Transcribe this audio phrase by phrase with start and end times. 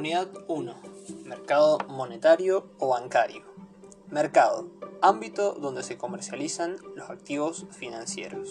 [0.00, 0.74] Unidad 1.
[1.26, 3.42] Mercado monetario o bancario.
[4.08, 4.66] Mercado.
[5.02, 8.48] Ámbito donde se comercializan los activos financieros.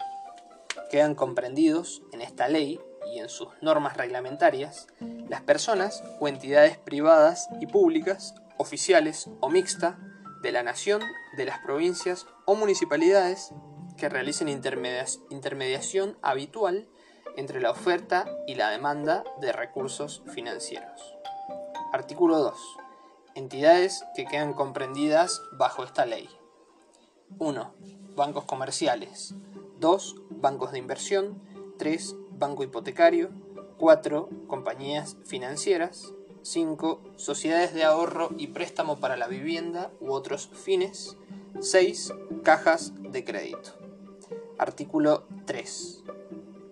[0.90, 2.80] Quedan comprendidos en esta ley
[3.14, 4.88] y en sus normas reglamentarias
[5.28, 9.98] las personas o entidades privadas y públicas, oficiales o mixta,
[10.42, 11.02] de la nación,
[11.36, 13.52] de las provincias o municipalidades
[13.96, 16.88] que realicen intermediación habitual
[17.36, 21.16] entre la oferta y la demanda de recursos financieros.
[21.92, 22.76] Artículo 2.
[23.34, 26.28] Entidades que quedan comprendidas bajo esta ley.
[27.38, 27.74] 1.
[28.14, 29.34] Bancos comerciales.
[29.80, 30.16] 2.
[30.30, 31.42] Bancos de inversión.
[31.78, 33.30] 3 banco hipotecario,
[33.78, 34.28] 4.
[34.46, 37.00] compañías financieras, 5.
[37.16, 41.16] sociedades de ahorro y préstamo para la vivienda u otros fines,
[41.60, 42.12] 6.
[42.42, 43.72] cajas de crédito.
[44.58, 46.04] Artículo 3.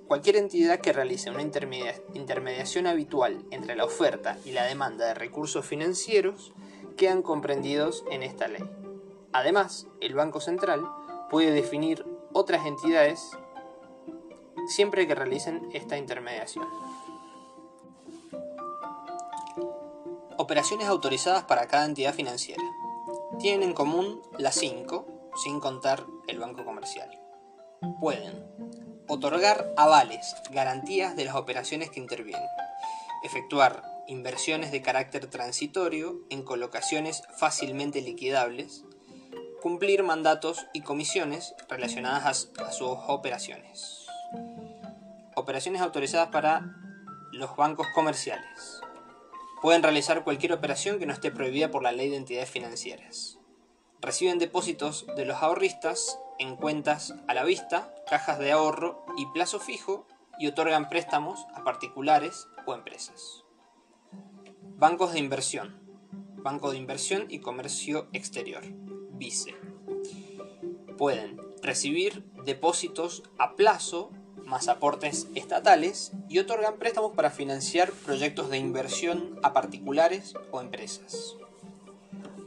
[0.08, 5.67] Cualquier entidad que realice una intermediación habitual entre la oferta y la demanda de recursos
[5.67, 6.53] financieros
[6.97, 8.64] quedan comprendidos en esta ley.
[9.33, 10.89] Además, el Banco Central
[11.28, 13.33] puede definir otras entidades
[14.69, 16.67] siempre que realicen esta intermediación.
[20.39, 22.62] Operaciones autorizadas para cada entidad financiera.
[23.39, 27.11] Tienen en común las 5, sin contar el banco comercial.
[28.01, 28.45] Pueden
[29.08, 32.48] otorgar avales, garantías de las operaciones que intervienen,
[33.23, 38.85] efectuar inversiones de carácter transitorio en colocaciones fácilmente liquidables,
[39.63, 44.07] cumplir mandatos y comisiones relacionadas a, sus operaciones
[45.36, 46.75] operaciones autorizadas para
[47.30, 48.80] los bancos comerciales.
[49.61, 53.39] Pueden realizar cualquier operación que no esté prohibida por la ley de entidades financieras.
[54.00, 59.58] Reciben depósitos de los ahorristas en cuentas a la vista, cajas de ahorro y plazo
[59.58, 60.06] fijo
[60.39, 63.45] y otorgan préstamos a particulares o empresas.
[64.77, 65.86] Bancos de inversión.
[66.46, 68.62] Banco de Inversión y Comercio Exterior.
[69.12, 69.56] BICE.
[70.96, 74.12] Pueden recibir depósitos a plazo
[74.46, 81.36] más aportes estatales y otorgan préstamos para financiar proyectos de inversión a particulares o empresas.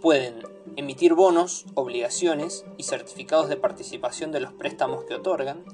[0.01, 0.41] Pueden
[0.77, 5.65] emitir bonos, obligaciones y certificados de participación de los préstamos que otorgan,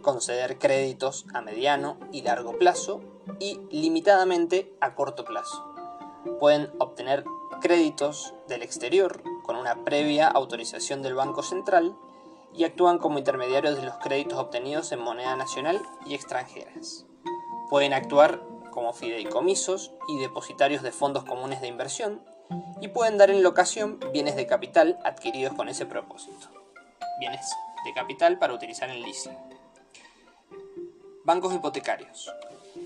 [0.00, 3.02] conceder créditos a mediano y largo plazo
[3.38, 5.66] y limitadamente a corto plazo.
[6.38, 7.24] Pueden obtener
[7.60, 11.96] créditos del exterior con una previa autorización del Banco Central
[12.54, 17.06] y actúan como intermediarios de los créditos obtenidos en moneda nacional y extranjeras.
[17.68, 22.22] Pueden actuar como fideicomisos y depositarios de fondos comunes de inversión
[22.80, 26.48] y pueden dar en locación bienes de capital adquiridos con ese propósito.
[27.20, 27.46] Bienes
[27.84, 29.36] de capital para utilizar en leasing.
[31.24, 32.32] Bancos hipotecarios.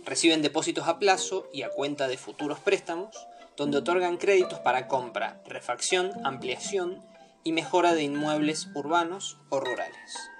[0.05, 3.27] Reciben depósitos a plazo y a cuenta de futuros préstamos,
[3.57, 7.03] donde otorgan créditos para compra, refacción, ampliación
[7.44, 10.31] y mejora de inmuebles urbanos o rurales.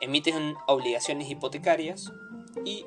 [0.00, 2.12] Emiten obligaciones hipotecarias
[2.64, 2.86] y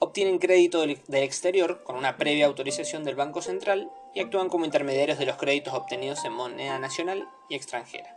[0.00, 5.18] obtienen crédito del, exterior con una previa autorización del Banco Central y actúan como intermediarios
[5.18, 8.16] de los créditos obtenidos en moneda nacional y extranjera.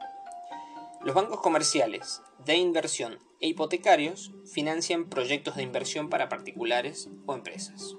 [1.03, 7.95] Los bancos comerciales, de inversión e hipotecarios financian proyectos de inversión para particulares o empresas.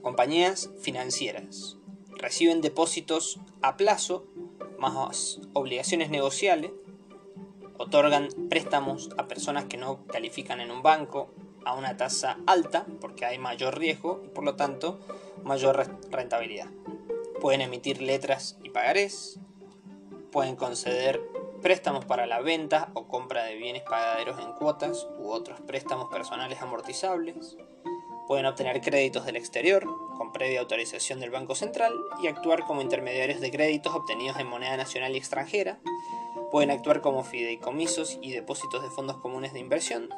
[0.00, 1.76] Compañías financieras
[2.16, 4.26] reciben depósitos a plazo
[4.78, 6.70] más obligaciones negociables,
[7.78, 11.30] otorgan préstamos a personas que no califican en un banco
[11.64, 15.00] a una tasa alta porque hay mayor riesgo y por lo tanto
[15.44, 16.68] mayor rentabilidad.
[17.40, 19.38] Pueden emitir letras y pagarés,
[20.30, 21.20] pueden conceder
[21.62, 26.62] préstamos para la venta o compra de bienes pagaderos en cuotas u otros préstamos personales
[26.62, 27.56] amortizables,
[28.26, 31.92] Pueden obtener créditos del exterior, con previa autorización del Banco Central,
[32.22, 35.78] y actuar como intermediarios de créditos obtenidos en moneda nacional y extranjera.
[36.50, 40.08] Pueden actuar como fideicomisos y depósitos de fondos comunes de inversión,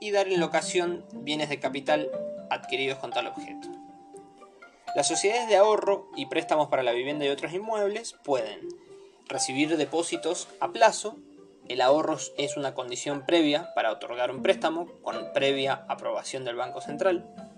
[0.00, 2.10] y dar en locación bienes de capital
[2.50, 3.68] adquiridos con tal objeto.
[4.94, 8.68] Las sociedades de ahorro y préstamos para la vivienda y otros inmuebles pueden
[9.26, 11.16] recibir depósitos a plazo.
[11.68, 16.80] El ahorro es una condición previa para otorgar un préstamo con previa aprobación del Banco
[16.80, 17.51] Central.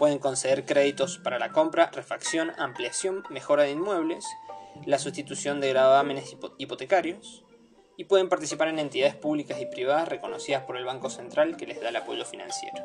[0.00, 4.24] Pueden conceder créditos para la compra, refacción, ampliación, mejora de inmuebles,
[4.86, 7.44] la sustitución de gravámenes hipotecarios
[7.98, 11.82] y pueden participar en entidades públicas y privadas reconocidas por el Banco Central que les
[11.82, 12.82] da el apoyo financiero.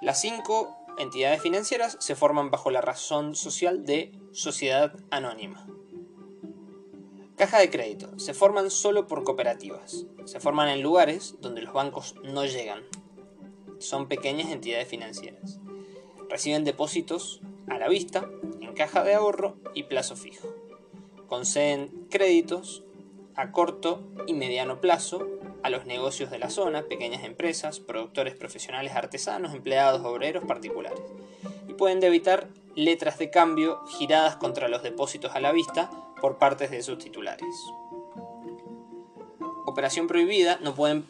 [0.00, 5.66] Las cinco entidades financieras se forman bajo la razón social de sociedad anónima.
[7.36, 8.18] Caja de crédito.
[8.18, 10.06] Se forman solo por cooperativas.
[10.24, 12.84] Se forman en lugares donde los bancos no llegan.
[13.78, 15.60] Son pequeñas entidades financieras.
[16.28, 18.28] Reciben depósitos a la vista,
[18.60, 20.48] en caja de ahorro y plazo fijo.
[21.26, 22.84] Conceden créditos
[23.34, 25.26] a corto y mediano plazo
[25.62, 31.00] a los negocios de la zona, pequeñas empresas, productores profesionales artesanos, empleados obreros particulares.
[31.68, 35.90] Y pueden debitar letras de cambio giradas contra los depósitos a la vista
[36.20, 37.54] por partes de sus titulares.
[39.66, 41.04] Operación prohibida, no pueden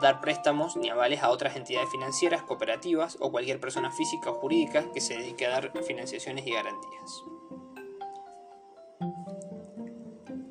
[0.00, 4.90] dar préstamos ni avales a otras entidades financieras, cooperativas o cualquier persona física o jurídica
[4.92, 7.22] que se dedique a dar financiaciones y garantías.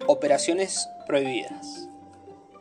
[0.07, 1.87] Operaciones prohibidas.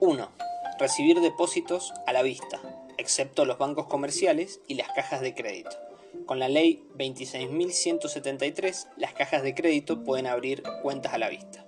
[0.01, 0.51] 1
[0.81, 2.59] recibir depósitos a la vista,
[2.97, 5.77] excepto los bancos comerciales y las cajas de crédito.
[6.25, 11.67] Con la ley 26.173, las cajas de crédito pueden abrir cuentas a la vista.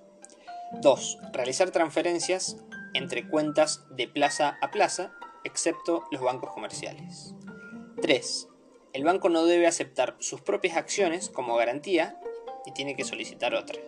[0.81, 1.19] 2.
[1.31, 2.57] Realizar transferencias
[2.93, 5.13] entre cuentas de plaza a plaza,
[5.43, 7.35] excepto los bancos comerciales.
[8.01, 8.49] 3.
[8.93, 12.19] El banco no debe aceptar sus propias acciones como garantía
[12.65, 13.79] y tiene que solicitar otra.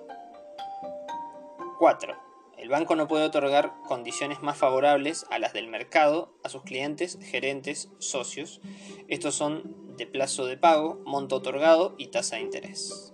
[1.77, 2.15] 4.
[2.57, 7.19] El banco no puede otorgar condiciones más favorables a las del mercado a sus clientes,
[7.21, 8.61] gerentes, socios.
[9.07, 13.13] Estos son de plazo de pago, monto otorgado y tasa de interés.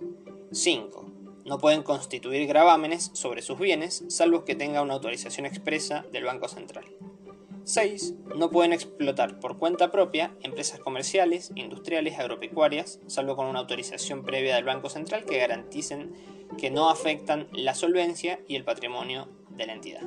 [0.52, 1.21] 5.
[1.44, 6.48] No pueden constituir gravámenes sobre sus bienes, salvo que tenga una autorización expresa del Banco
[6.48, 6.84] Central.
[7.64, 8.14] 6.
[8.36, 14.56] No pueden explotar por cuenta propia empresas comerciales, industriales, agropecuarias, salvo con una autorización previa
[14.56, 16.12] del Banco Central que garanticen
[16.58, 20.02] que no afectan la solvencia y el patrimonio de la entidad.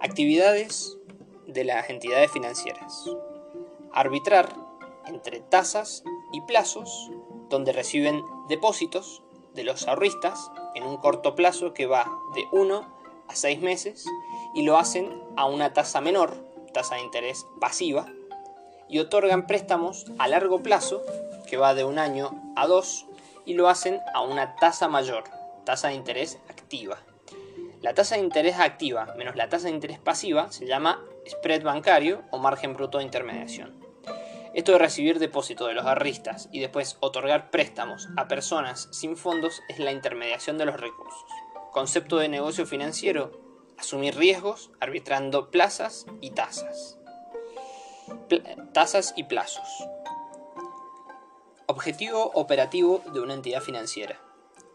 [0.00, 0.98] Actividades
[1.46, 3.10] de las entidades financieras.
[3.92, 4.54] Arbitrar
[5.06, 7.10] entre tasas y plazos
[7.48, 9.22] donde reciben depósitos
[9.58, 12.86] de los ahorristas en un corto plazo que va de 1
[13.26, 14.06] a 6 meses
[14.54, 16.36] y lo hacen a una tasa menor,
[16.72, 18.06] tasa de interés pasiva,
[18.88, 21.02] y otorgan préstamos a largo plazo
[21.48, 23.06] que va de un año a dos
[23.44, 25.24] y lo hacen a una tasa mayor,
[25.64, 26.98] tasa de interés activa.
[27.82, 32.22] La tasa de interés activa menos la tasa de interés pasiva se llama spread bancario
[32.30, 33.87] o margen bruto de intermediación.
[34.58, 39.62] Esto de recibir depósito de los ahorristas y después otorgar préstamos a personas sin fondos
[39.68, 41.24] es la intermediación de los recursos.
[41.70, 43.30] Concepto de negocio financiero,
[43.78, 46.98] asumir riesgos arbitrando plazas y tasas.
[48.72, 49.68] tasas y plazos.
[51.66, 54.20] Objetivo operativo de una entidad financiera.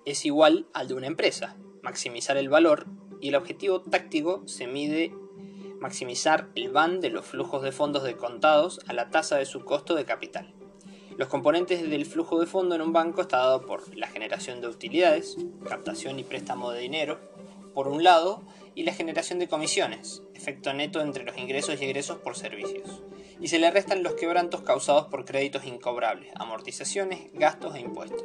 [0.06, 2.86] Es igual al de una empresa, maximizar el valor,
[3.20, 5.14] y el objetivo táctico se mide
[5.84, 9.66] maximizar el van de los flujos de fondos de contados a la tasa de su
[9.66, 10.54] costo de capital.
[11.18, 14.68] Los componentes del flujo de fondo en un banco está dado por la generación de
[14.68, 17.20] utilidades, captación y préstamo de dinero,
[17.76, 18.42] por un lado,
[18.76, 23.04] y la generación de comisiones, efecto neto entre los ingresos y egresos por servicios
[23.44, 28.24] y se le restan los quebrantos causados por créditos incobrables, amortizaciones, gastos e impuestos.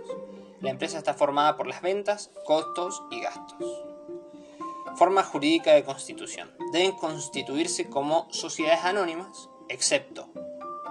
[0.60, 3.87] La empresa está formada por las ventas, costos y gastos.
[4.98, 6.50] Forma jurídica de constitución.
[6.72, 10.28] Deben constituirse como sociedades anónimas, excepto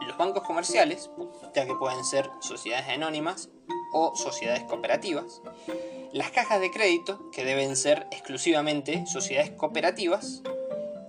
[0.08, 1.10] los bancos comerciales,
[1.54, 3.50] ya que pueden ser sociedades anónimas
[3.92, 5.42] o sociedades cooperativas,
[6.14, 10.42] las cajas de crédito, que deben ser exclusivamente sociedades cooperativas,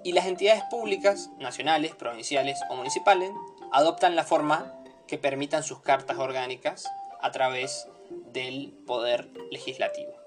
[0.03, 3.31] y las entidades públicas, nacionales, provinciales o municipales,
[3.73, 4.75] adoptan la forma
[5.07, 6.85] que permitan sus cartas orgánicas
[7.21, 7.87] a través
[8.33, 10.18] del poder legislativo.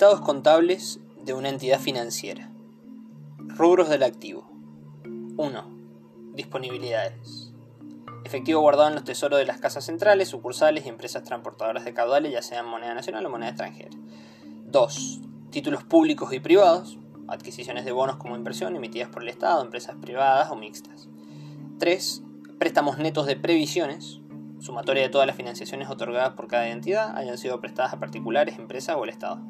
[0.00, 2.50] Estados contables de una entidad financiera.
[3.36, 4.50] Rubros del activo.
[5.36, 5.64] 1.
[6.32, 7.52] Disponibilidades
[8.24, 12.32] efectivo guardado en los tesoros de las casas centrales, sucursales y empresas transportadoras de caudales,
[12.32, 13.90] ya sean moneda nacional o moneda extranjera.
[14.68, 15.20] 2.
[15.50, 16.96] Títulos públicos y privados,
[17.28, 21.10] adquisiciones de bonos como inversión emitidas por el Estado, empresas privadas o mixtas.
[21.78, 22.22] 3.
[22.58, 24.22] Préstamos netos de previsiones,
[24.60, 28.96] sumatoria de todas las financiaciones otorgadas por cada entidad, hayan sido prestadas a particulares, empresas
[28.96, 29.42] o el Estado.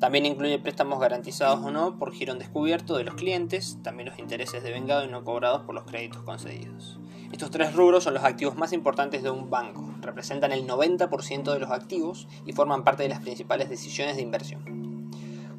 [0.00, 4.62] También incluye préstamos garantizados o no por giro descubierto de los clientes, también los intereses
[4.62, 7.00] de vengado y no cobrados por los créditos concedidos.
[7.32, 11.58] Estos tres rubros son los activos más importantes de un banco, representan el 90% de
[11.58, 15.10] los activos y forman parte de las principales decisiones de inversión.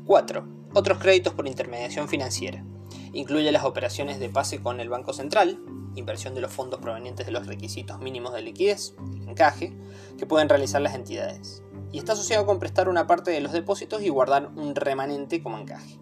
[0.05, 0.47] 4.
[0.73, 2.63] Otros créditos por intermediación financiera.
[3.11, 5.59] Incluye las operaciones de pase con el Banco Central,
[5.95, 8.95] inversión de los fondos provenientes de los requisitos mínimos de liquidez,
[9.27, 9.75] encaje,
[10.17, 14.01] que pueden realizar las entidades y está asociado con prestar una parte de los depósitos
[14.01, 15.97] y guardar un remanente como encaje.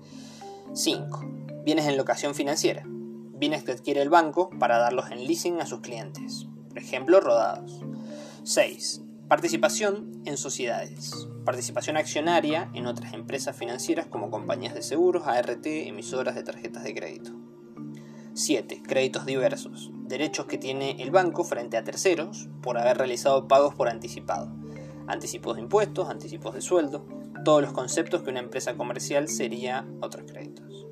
[0.74, 1.26] 5.
[1.64, 2.84] Bienes en locación financiera.
[2.86, 6.48] Bienes que adquiere el banco para darlos en leasing a sus clientes.
[6.70, 7.82] Por ejemplo, rodados.
[8.44, 9.02] 6.
[9.28, 11.28] Participación en sociedades.
[11.46, 16.94] Participación accionaria en otras empresas financieras como compañías de seguros, ART, emisoras de tarjetas de
[16.94, 17.32] crédito.
[18.34, 18.84] 7.
[18.86, 19.92] Créditos diversos.
[20.08, 24.52] Derechos que tiene el banco frente a terceros por haber realizado pagos por anticipado
[25.08, 27.06] anticipos de impuestos, anticipos de sueldo,
[27.44, 30.86] todos los conceptos que una empresa comercial sería otros créditos.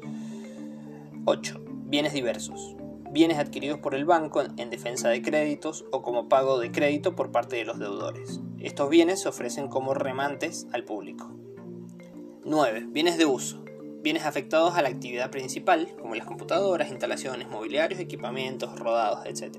[1.25, 1.61] 8.
[1.87, 2.75] Bienes diversos.
[3.11, 7.31] Bienes adquiridos por el banco en defensa de créditos o como pago de crédito por
[7.31, 8.41] parte de los deudores.
[8.59, 11.31] Estos bienes se ofrecen como remantes al público.
[12.43, 12.87] 9.
[12.89, 13.63] Bienes de uso.
[14.01, 19.57] Bienes afectados a la actividad principal, como las computadoras, instalaciones, mobiliarios, equipamientos, rodados, etc.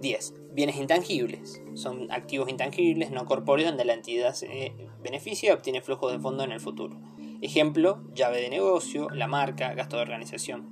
[0.00, 0.34] 10.
[0.52, 1.62] Bienes intangibles.
[1.74, 6.44] Son activos intangibles no corpóreos donde la entidad se beneficia y obtiene flujos de fondo
[6.44, 6.96] en el futuro.
[7.40, 10.68] Ejemplo, llave de negocio, la marca, gasto de organización.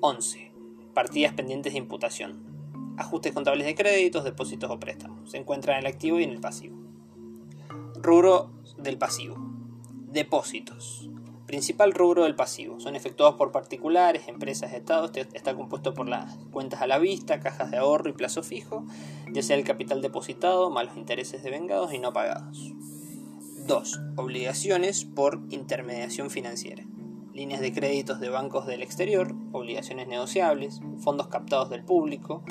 [0.00, 0.52] 11.
[0.94, 2.94] Partidas pendientes de imputación.
[2.96, 5.30] Ajustes contables de créditos, depósitos o préstamos.
[5.30, 6.76] Se encuentran en el activo y en el pasivo.
[7.96, 9.36] Rubro del pasivo.
[10.06, 11.09] Depósitos.
[11.50, 12.78] Principal rubro del pasivo.
[12.78, 15.10] Son efectuados por particulares, empresas, estados.
[15.32, 18.84] Está compuesto por las cuentas a la vista, cajas de ahorro y plazo fijo,
[19.32, 22.72] ya sea el capital depositado, más los intereses devengados y no pagados.
[23.66, 24.00] 2.
[24.14, 26.84] Obligaciones por intermediación financiera.
[27.34, 32.44] Líneas de créditos de bancos del exterior, obligaciones negociables, fondos captados del público,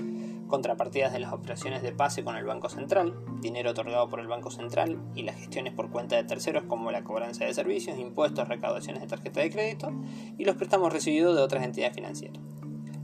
[0.50, 4.52] contrapartidas de las operaciones de pase con el Banco Central, dinero otorgado por el Banco
[4.52, 9.02] Central y las gestiones por cuenta de terceros como la cobranza de servicios, impuestos, recaudaciones
[9.02, 9.94] de tarjeta de crédito
[10.38, 12.42] y los préstamos recibidos de otras entidades financieras.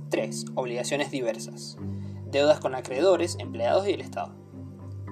[0.10, 0.46] 3.
[0.56, 1.78] Obligaciones diversas.
[2.25, 4.34] Deudas con acreedores, empleados y el Estado.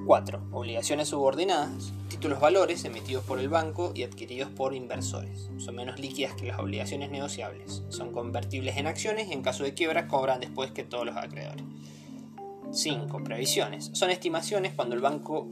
[0.06, 0.50] 4.
[0.52, 1.94] Obligaciones subordinadas.
[2.10, 5.50] Títulos valores emitidos por el banco y adquiridos por inversores.
[5.58, 7.84] Son menos líquidas que las obligaciones negociables.
[7.90, 11.64] Son convertibles en acciones y en caso de quiebra cobran después que todos los acreedores.
[12.74, 13.24] 5.
[13.24, 13.92] Previsiones.
[13.94, 15.48] Son estimaciones cuando el banco,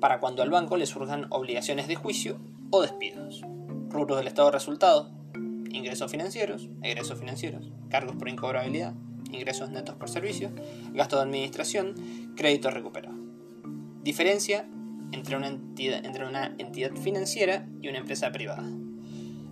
[0.00, 2.38] para cuando al banco le surjan obligaciones de juicio
[2.70, 3.42] o despidos.
[3.90, 5.10] Rubros del estado de resultado.
[5.70, 8.94] Ingresos financieros, egresos financieros, cargos por incobrabilidad,
[9.30, 10.50] ingresos netos por servicio,
[10.92, 13.16] gasto de administración, crédito recuperado.
[14.02, 14.66] Diferencia
[15.12, 18.70] entre una, entidad, entre una entidad financiera y una empresa privada.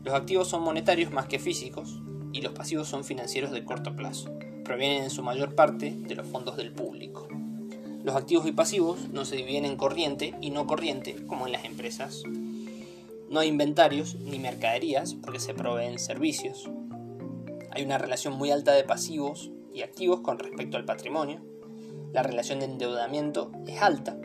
[0.04, 2.00] Los activos son monetarios más que físicos
[2.32, 4.32] y los pasivos son financieros de corto plazo
[4.64, 7.28] provienen en su mayor parte de los fondos del público.
[8.02, 11.64] Los activos y pasivos no se dividen en corriente y no corriente como en las
[11.64, 12.22] empresas.
[13.30, 16.68] No hay inventarios ni mercaderías porque se proveen servicios.
[17.70, 21.40] Hay una relación muy alta de pasivos y activos con respecto al patrimonio.
[22.12, 24.18] La relación de endeudamiento es alta.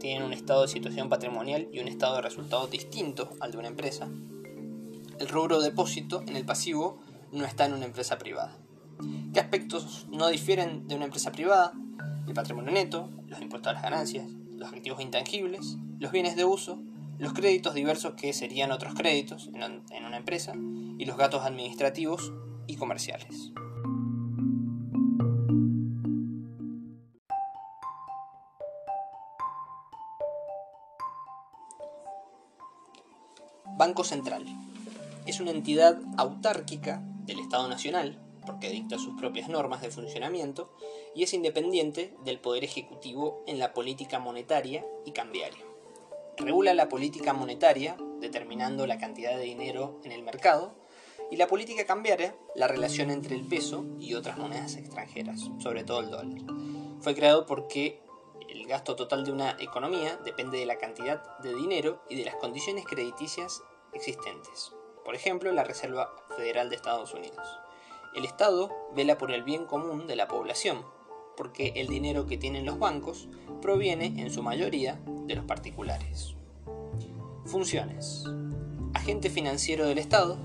[0.00, 3.68] Tienen un estado de situación patrimonial y un estado de resultado distinto al de una
[3.68, 4.08] empresa.
[5.18, 6.98] El rubro depósito en el pasivo
[7.30, 8.56] no está en una empresa privada.
[9.32, 11.72] ¿Qué aspectos no difieren de una empresa privada?
[12.26, 14.26] El patrimonio neto, los impuestos a las ganancias,
[14.56, 16.78] los activos intangibles, los bienes de uso,
[17.18, 22.32] los créditos diversos que serían otros créditos en una empresa y los gastos administrativos
[22.66, 23.52] y comerciales.
[33.76, 34.44] Banco Central.
[35.26, 40.72] Es una entidad autárquica del Estado Nacional porque dicta sus propias normas de funcionamiento
[41.14, 45.62] y es independiente del Poder Ejecutivo en la política monetaria y cambiaria.
[46.38, 50.74] Regula la política monetaria, determinando la cantidad de dinero en el mercado,
[51.30, 56.00] y la política cambiaria, la relación entre el peso y otras monedas extranjeras, sobre todo
[56.00, 56.38] el dólar.
[57.00, 58.00] Fue creado porque
[58.48, 62.36] el gasto total de una economía depende de la cantidad de dinero y de las
[62.36, 63.62] condiciones crediticias
[63.92, 64.72] existentes.
[65.04, 67.46] Por ejemplo, la Reserva Federal de Estados Unidos.
[68.14, 70.78] El Estado vela por el bien común de la población,
[71.36, 73.28] porque el dinero que tienen los bancos
[73.60, 76.34] proviene en su mayoría de los particulares.
[77.44, 78.24] Funciones.
[78.94, 80.36] Agente financiero del Estado,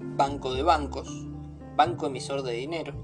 [0.00, 1.26] banco de bancos,
[1.76, 2.94] banco emisor de dinero,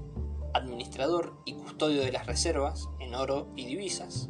[0.53, 4.29] administrador y custodio de las reservas en oro y divisas,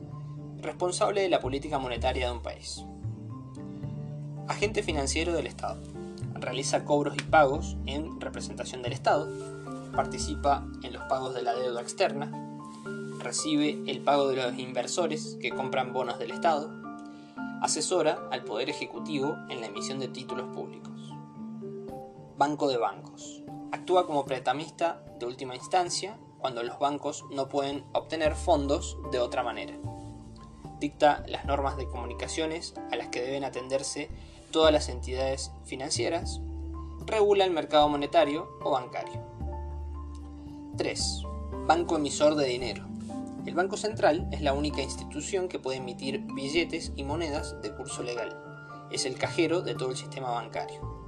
[0.57, 2.83] responsable de la política monetaria de un país.
[4.47, 5.81] Agente financiero del Estado
[6.35, 9.27] realiza cobros y pagos en representación del Estado,
[9.95, 12.31] participa en los pagos de la deuda externa,
[13.19, 16.69] recibe el pago de los inversores que compran bonos del Estado,
[17.61, 20.91] asesora al Poder Ejecutivo en la emisión de títulos públicos.
[22.37, 23.41] Banco de bancos.
[23.71, 29.41] Actúa como prestamista de última instancia cuando los bancos no pueden obtener fondos de otra
[29.41, 29.73] manera.
[30.79, 34.11] Dicta las normas de comunicaciones a las que deben atenderse
[34.51, 36.41] todas las entidades financieras.
[37.05, 39.24] Regula el mercado monetario o bancario.
[40.77, 41.23] 3.
[41.67, 42.85] Banco emisor de dinero.
[43.45, 48.03] El Banco Central es la única institución que puede emitir billetes y monedas de curso
[48.03, 48.37] legal.
[48.91, 51.07] Es el cajero de todo el sistema bancario.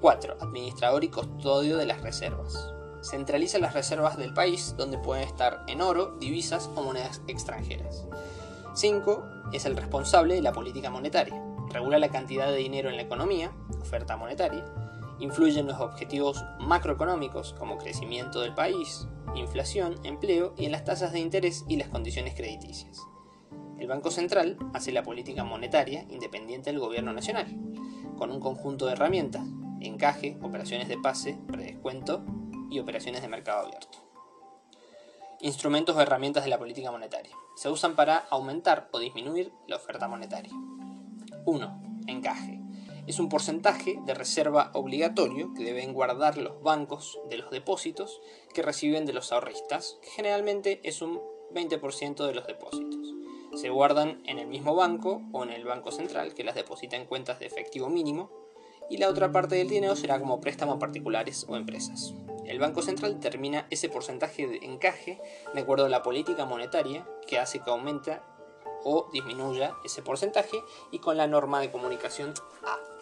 [0.00, 0.36] 4.
[0.40, 2.72] Administrador y custodio de las reservas.
[3.02, 8.04] Centraliza las reservas del país donde pueden estar en oro, divisas o monedas extranjeras.
[8.74, 9.24] 5.
[9.52, 11.42] Es el responsable de la política monetaria.
[11.70, 14.64] Regula la cantidad de dinero en la economía, oferta monetaria,
[15.18, 21.12] influye en los objetivos macroeconómicos como crecimiento del país, inflación, empleo y en las tasas
[21.12, 23.00] de interés y las condiciones crediticias.
[23.78, 27.46] El Banco Central hace la política monetaria independiente del gobierno nacional,
[28.16, 29.46] con un conjunto de herramientas,
[29.80, 32.24] encaje, operaciones de pase, predescuento
[32.70, 33.98] y operaciones de mercado abierto.
[35.40, 37.36] Instrumentos o herramientas de la política monetaria.
[37.56, 40.52] Se usan para aumentar o disminuir la oferta monetaria.
[41.44, 41.82] 1.
[42.06, 42.55] Encaje
[43.06, 48.20] es un porcentaje de reserva obligatorio que deben guardar los bancos de los depósitos
[48.52, 51.20] que reciben de los ahorristas, que generalmente es un
[51.54, 53.14] 20% de los depósitos.
[53.54, 57.06] Se guardan en el mismo banco o en el banco central que las deposita en
[57.06, 58.30] cuentas de efectivo mínimo
[58.90, 62.14] y la otra parte del dinero será como préstamo a particulares o empresas.
[62.44, 65.20] El Banco Central determina ese porcentaje de encaje
[65.52, 68.20] de acuerdo a la política monetaria que hace que aumente
[68.84, 72.34] o disminuya ese porcentaje y con la norma de comunicación
[72.64, 72.95] A.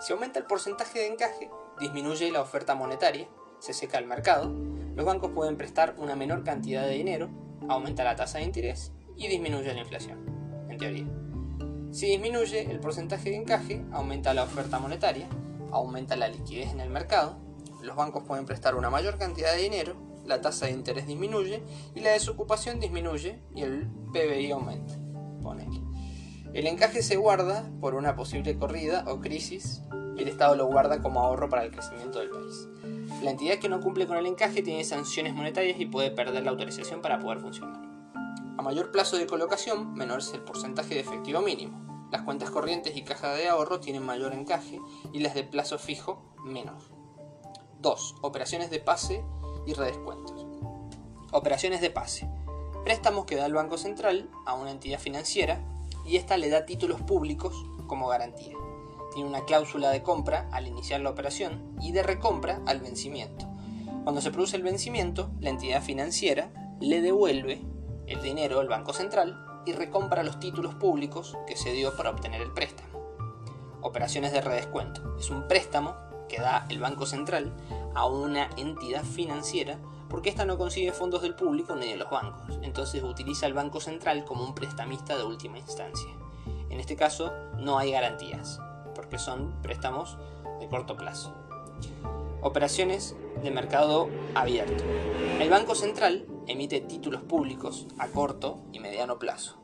[0.00, 1.50] Si aumenta el porcentaje de encaje,
[1.80, 4.48] disminuye la oferta monetaria, se seca el mercado,
[4.94, 7.28] los bancos pueden prestar una menor cantidad de dinero,
[7.68, 11.06] aumenta la tasa de interés y disminuye la inflación, en teoría.
[11.90, 15.28] Si disminuye el porcentaje de encaje, aumenta la oferta monetaria,
[15.72, 17.36] aumenta la liquidez en el mercado,
[17.82, 21.62] los bancos pueden prestar una mayor cantidad de dinero, la tasa de interés disminuye
[21.94, 25.07] y la desocupación disminuye y el PBI aumenta.
[26.54, 29.82] El encaje se guarda por una posible corrida o crisis
[30.16, 32.68] y el Estado lo guarda como ahorro para el crecimiento del país.
[33.22, 36.50] La entidad que no cumple con el encaje tiene sanciones monetarias y puede perder la
[36.50, 37.82] autorización para poder funcionar.
[38.56, 42.08] A mayor plazo de colocación, menor es el porcentaje de efectivo mínimo.
[42.10, 44.80] Las cuentas corrientes y cajas de ahorro tienen mayor encaje
[45.12, 46.80] y las de plazo fijo menor.
[47.80, 48.16] 2.
[48.22, 49.22] Operaciones de pase
[49.66, 50.46] y redescuentos.
[51.30, 52.28] Operaciones de pase.
[52.84, 55.60] Préstamos que da el Banco Central a una entidad financiera
[56.08, 58.56] y esta le da títulos públicos como garantía.
[59.12, 63.46] Tiene una cláusula de compra al iniciar la operación y de recompra al vencimiento.
[64.04, 67.60] Cuando se produce el vencimiento, la entidad financiera le devuelve
[68.06, 72.40] el dinero al Banco Central y recompra los títulos públicos que se dio para obtener
[72.40, 72.88] el préstamo.
[73.82, 75.16] Operaciones de redescuento.
[75.18, 75.94] Es un préstamo
[76.28, 77.54] que da el Banco Central
[77.94, 82.58] a una entidad financiera porque ésta no consigue fondos del público ni de los bancos,
[82.62, 86.10] entonces utiliza el Banco Central como un prestamista de última instancia.
[86.70, 88.60] En este caso no hay garantías,
[88.94, 90.18] porque son préstamos
[90.60, 91.34] de corto plazo.
[92.40, 94.84] Operaciones de mercado abierto.
[95.40, 99.58] El Banco Central emite títulos públicos a corto y mediano plazo.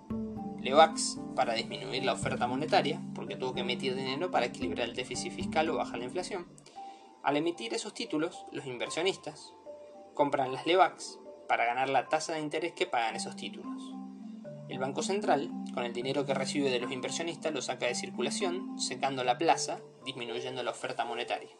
[0.60, 5.32] LEVAX para disminuir la oferta monetaria, porque tuvo que emitir dinero para equilibrar el déficit
[5.32, 6.46] fiscal o bajar la inflación.
[7.22, 9.52] Al emitir esos títulos, los inversionistas,
[10.14, 13.82] compran las LEVAX para ganar la tasa de interés que pagan esos títulos.
[14.68, 18.78] El Banco Central, con el dinero que recibe de los inversionistas, lo saca de circulación,
[18.78, 21.50] secando la plaza, disminuyendo la oferta monetaria,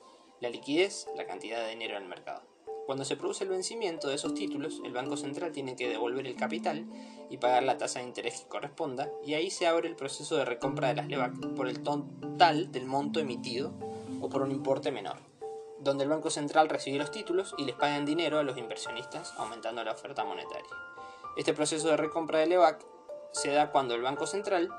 [0.40, 2.42] la liquidez, la cantidad de dinero en el mercado.
[2.86, 6.36] Cuando se produce el vencimiento de esos títulos, el Banco Central tiene que devolver el
[6.36, 6.86] capital
[7.30, 10.44] y pagar la tasa de interés que corresponda, y ahí se abre el proceso de
[10.44, 13.72] recompra de las LEVAC por el total del monto emitido
[14.20, 15.33] o por un importe menor
[15.84, 19.84] donde el Banco Central recibe los títulos y les pagan dinero a los inversionistas, aumentando
[19.84, 20.70] la oferta monetaria.
[21.36, 22.84] Este proceso de recompra de LEVAC
[23.32, 24.70] se da cuando el Banco Central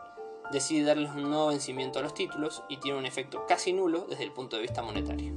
[0.52, 4.24] decide darles un nuevo vencimiento a los títulos y tiene un efecto casi nulo desde
[4.24, 5.34] el punto de vista monetario.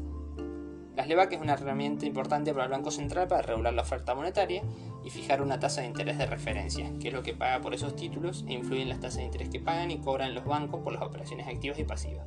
[0.96, 4.64] Las LEVAC es una herramienta importante para el Banco Central para regular la oferta monetaria
[5.04, 7.94] y fijar una tasa de interés de referencia, que es lo que paga por esos
[7.94, 10.92] títulos e influye en las tasas de interés que pagan y cobran los bancos por
[10.92, 12.26] las operaciones activas y pasivas.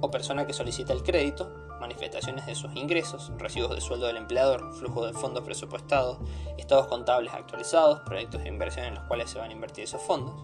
[0.00, 4.72] o persona que solicita el crédito, manifestaciones de sus ingresos, recibos de sueldo del empleador,
[4.74, 6.18] flujo de fondos presupuestados,
[6.56, 10.34] estados contables actualizados, proyectos de inversión en los cuales se van a invertir esos fondos.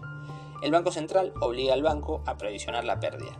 [0.61, 3.37] El Banco Central obliga al banco a previsionar la pérdida.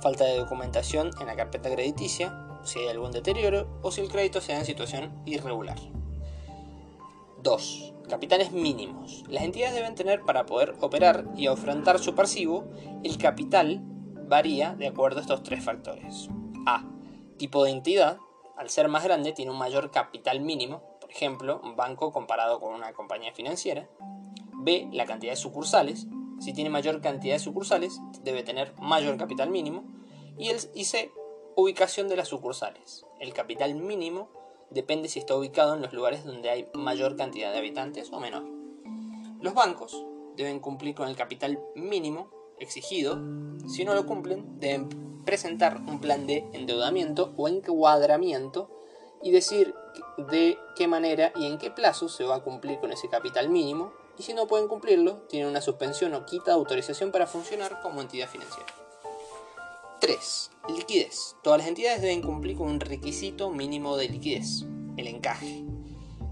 [0.00, 4.40] Falta de documentación en la carpeta crediticia, si hay algún deterioro o si el crédito
[4.40, 5.78] se da en situación irregular.
[7.42, 7.94] 2.
[8.08, 9.24] Capitales mínimos.
[9.28, 12.64] Las entidades deben tener para poder operar y afrontar su pasivo,
[13.04, 13.80] el capital
[14.28, 16.28] varía de acuerdo a estos tres factores.
[16.66, 16.84] A.
[17.38, 18.18] Tipo de entidad.
[18.56, 22.74] Al ser más grande tiene un mayor capital mínimo, por ejemplo, un banco comparado con
[22.74, 23.88] una compañía financiera.
[24.54, 24.88] B.
[24.92, 26.06] La cantidad de sucursales.
[26.40, 29.84] Si tiene mayor cantidad de sucursales, debe tener mayor capital mínimo.
[30.36, 31.12] Y, el, C.
[31.56, 33.06] Ubicación de las sucursales.
[33.20, 34.28] El capital mínimo
[34.70, 38.44] depende si está ubicado en los lugares donde hay mayor cantidad de habitantes o menor.
[39.40, 40.04] Los bancos
[40.36, 43.18] deben cumplir con el capital mínimo exigido.
[43.66, 48.70] Si no lo cumplen, deben presentar un plan de endeudamiento o encuadramiento
[49.22, 49.74] y decir
[50.16, 53.92] de qué manera y en qué plazo se va a cumplir con ese capital mínimo.
[54.18, 58.00] Y si no pueden cumplirlo, tienen una suspensión o quita de autorización para funcionar como
[58.00, 58.72] entidad financiera.
[60.00, 60.50] 3.
[60.74, 61.36] Liquidez.
[61.42, 64.64] Todas las entidades deben cumplir con un requisito mínimo de liquidez,
[64.96, 65.62] el encaje.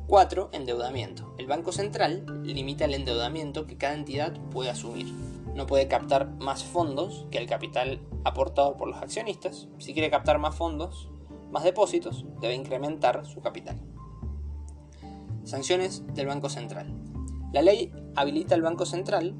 [0.06, 0.48] 4.
[0.52, 1.34] Endeudamiento.
[1.36, 5.12] El Banco Central limita el endeudamiento que cada entidad puede asumir.
[5.56, 9.68] No puede captar más fondos que el capital aportado por los accionistas.
[9.78, 11.08] Si quiere captar más fondos,
[11.50, 13.80] más depósitos, debe incrementar su capital.
[15.44, 16.94] Sanciones del Banco Central.
[17.54, 19.34] La ley habilita al Banco Central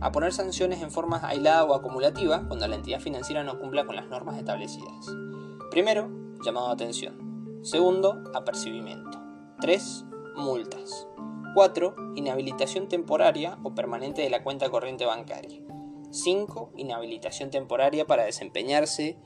[0.00, 3.96] a poner sanciones en forma aislada o acumulativa cuando la entidad financiera no cumpla con
[3.96, 5.14] las normas establecidas.
[5.70, 6.08] Primero,
[6.42, 7.60] llamado de atención.
[7.62, 9.20] Segundo, apercibimiento.
[9.60, 10.06] 3.
[10.34, 11.06] Multas.
[11.54, 12.14] 4.
[12.14, 15.60] Inhabilitación temporaria o permanente de la cuenta corriente bancaria.
[16.10, 16.72] 5.
[16.76, 19.18] Inhabilitación temporaria para desempeñarse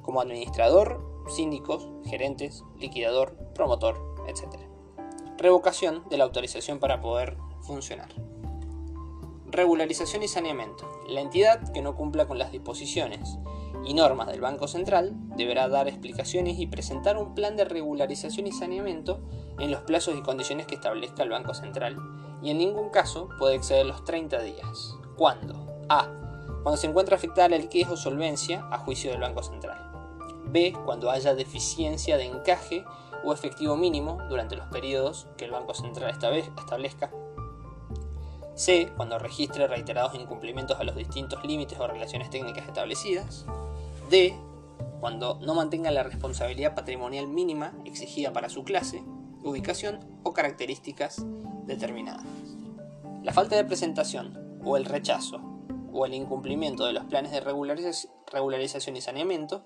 [0.00, 4.60] como administrador, síndicos, gerentes, liquidador, promotor, etc.
[5.36, 8.08] Revocación de la autorización para poder funcionar.
[9.46, 10.88] Regularización y saneamiento.
[11.06, 13.38] La entidad que no cumpla con las disposiciones
[13.84, 18.52] y normas del Banco Central deberá dar explicaciones y presentar un plan de regularización y
[18.52, 19.20] saneamiento
[19.58, 21.96] en los plazos y condiciones que establezca el Banco Central
[22.42, 24.96] y en ningún caso puede exceder los 30 días.
[25.16, 25.54] ¿Cuándo?
[25.88, 26.08] A.
[26.62, 29.90] Cuando se encuentra afectada la liquidez o solvencia a juicio del Banco Central.
[30.46, 30.74] B.
[30.84, 32.84] Cuando haya deficiencia de encaje
[33.24, 37.10] o efectivo mínimo durante los periodos que el Banco Central establezca
[38.54, 38.92] C.
[38.96, 43.46] Cuando registre reiterados incumplimientos a los distintos límites o relaciones técnicas establecidas.
[44.12, 44.38] D.
[45.00, 49.02] Cuando no mantenga la responsabilidad patrimonial mínima exigida para su clase,
[49.42, 51.24] ubicación o características
[51.64, 52.26] determinadas.
[53.22, 55.40] La falta de presentación o el rechazo
[55.94, 59.64] o el incumplimiento de los planes de regularización y saneamiento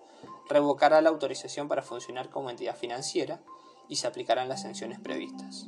[0.48, 3.40] revocará la autorización para funcionar como entidad financiera
[3.88, 5.66] y se aplicarán las sanciones previstas.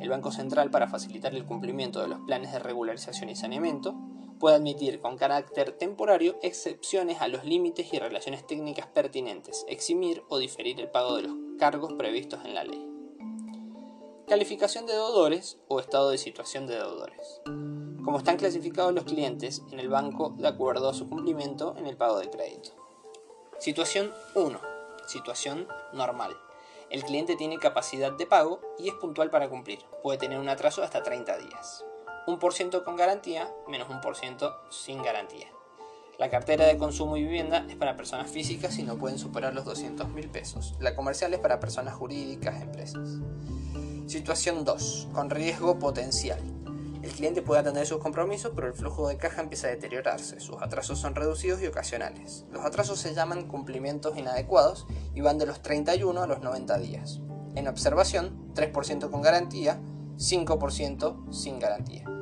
[0.00, 3.94] El Banco Central, para facilitar el cumplimiento de los planes de regularización y saneamiento,
[4.38, 10.38] puede admitir con carácter temporario excepciones a los límites y relaciones técnicas pertinentes, eximir o
[10.38, 12.84] diferir el pago de los cargos previstos en la ley.
[14.28, 17.40] Calificación de deudores o estado de situación de deudores.
[18.04, 21.96] Como están clasificados los clientes en el banco de acuerdo a su cumplimiento en el
[21.96, 22.70] pago de crédito.
[23.58, 24.60] Situación 1.
[25.06, 26.36] Situación normal.
[26.90, 29.80] El cliente tiene capacidad de pago y es puntual para cumplir.
[30.02, 31.84] Puede tener un atraso hasta 30 días.
[32.28, 35.46] Un por ciento con garantía menos un por ciento sin garantía.
[36.18, 39.64] La cartera de consumo y vivienda es para personas físicas y no pueden superar los
[39.64, 40.74] 200 mil pesos.
[40.78, 43.16] La comercial es para personas jurídicas, empresas.
[44.06, 45.08] Situación 2.
[45.14, 46.38] Con riesgo potencial.
[47.02, 50.38] El cliente puede atender sus compromisos, pero el flujo de caja empieza a deteriorarse.
[50.38, 52.44] Sus atrasos son reducidos y ocasionales.
[52.50, 57.20] Los atrasos se llaman cumplimientos inadecuados y van de los 31 a los 90 días.
[57.54, 59.80] En observación, 3% con garantía,
[60.18, 62.17] 5% sin garantía.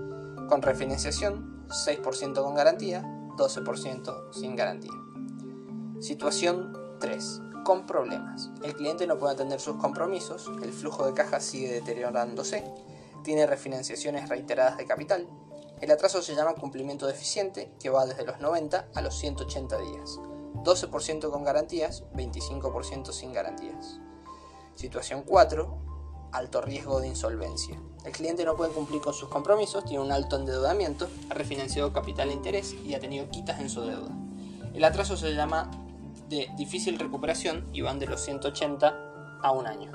[0.49, 3.03] Con refinanciación, 6% con garantía,
[3.37, 4.93] 12% sin garantía.
[6.01, 7.43] Situación 3.
[7.65, 8.51] con problemas.
[8.63, 12.63] El cliente no puede atender sus compromisos, el flujo de caja sigue deteriorándose,
[13.25, 15.27] tiene refinanciaciones reiteradas de capital.
[15.81, 20.21] El atraso se llama cumplimiento deficiente, que va desde los 90 a los 180 días.
[20.63, 23.99] 12% con garantías, 25% sin garantías.
[24.77, 25.79] Situación 4.
[26.33, 27.81] Alto riesgo de insolvencia.
[28.07, 32.31] El cliente no puede cumplir con sus compromisos, tiene un alto endeudamiento, ha refinanciado capital
[32.31, 34.11] e interés y ha tenido quitas en su deuda.
[34.73, 35.73] El atraso se llama
[36.29, 38.95] de difícil recuperación y van de los 180
[39.43, 39.91] a un año.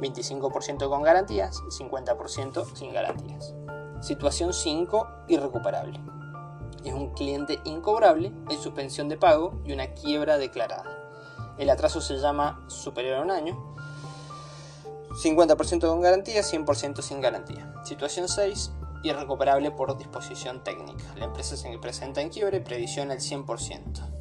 [0.00, 3.54] 25% con garantías, 50% sin garantías.
[4.00, 6.00] Situación 5, irrecuperable.
[6.84, 10.84] Es un cliente incobrable, hay suspensión de pago y una quiebra declarada.
[11.58, 13.76] El atraso se llama superior a un año.
[15.10, 17.74] 50% con garantía, 100% sin garantía.
[17.84, 21.04] Situación 6, irrecuperable por disposición técnica.
[21.16, 24.20] La empresa se presenta en quiebra y previsión al 100%.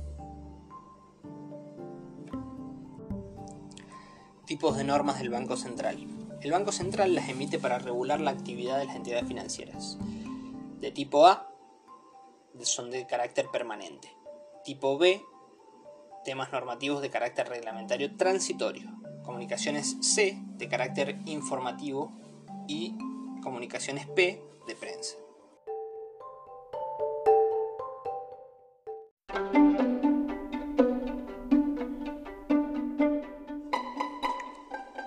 [4.46, 6.08] Tipos de normas del Banco Central.
[6.42, 10.00] El Banco Central las emite para regular la actividad de las entidades financieras.
[10.80, 11.54] De tipo A
[12.64, 14.12] son de carácter permanente.
[14.64, 15.22] Tipo B,
[16.24, 18.99] temas normativos de carácter reglamentario transitorio.
[19.30, 22.12] Comunicaciones C, de carácter informativo.
[22.68, 22.96] Y
[23.44, 25.18] comunicaciones P, de prensa.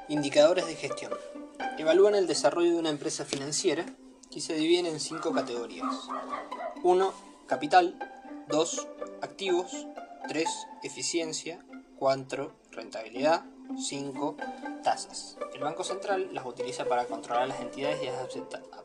[0.08, 1.12] Indicadores de gestión.
[1.76, 3.84] Evalúan el desarrollo de una empresa financiera
[4.30, 6.08] y se dividen en cinco categorías.
[6.84, 7.12] 1.
[7.48, 7.98] Capital.
[8.48, 8.88] 2.
[9.20, 9.88] Activos.
[10.28, 10.48] 3.
[10.84, 11.58] Eficiencia.
[11.98, 12.52] 4.
[12.70, 13.51] Rentabilidad.
[13.78, 14.36] 5.
[14.82, 15.36] Tasas.
[15.54, 18.14] El Banco Central las utiliza para controlar las entidades y es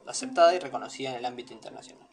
[0.05, 2.07] aceptada y reconocida en el ámbito internacional.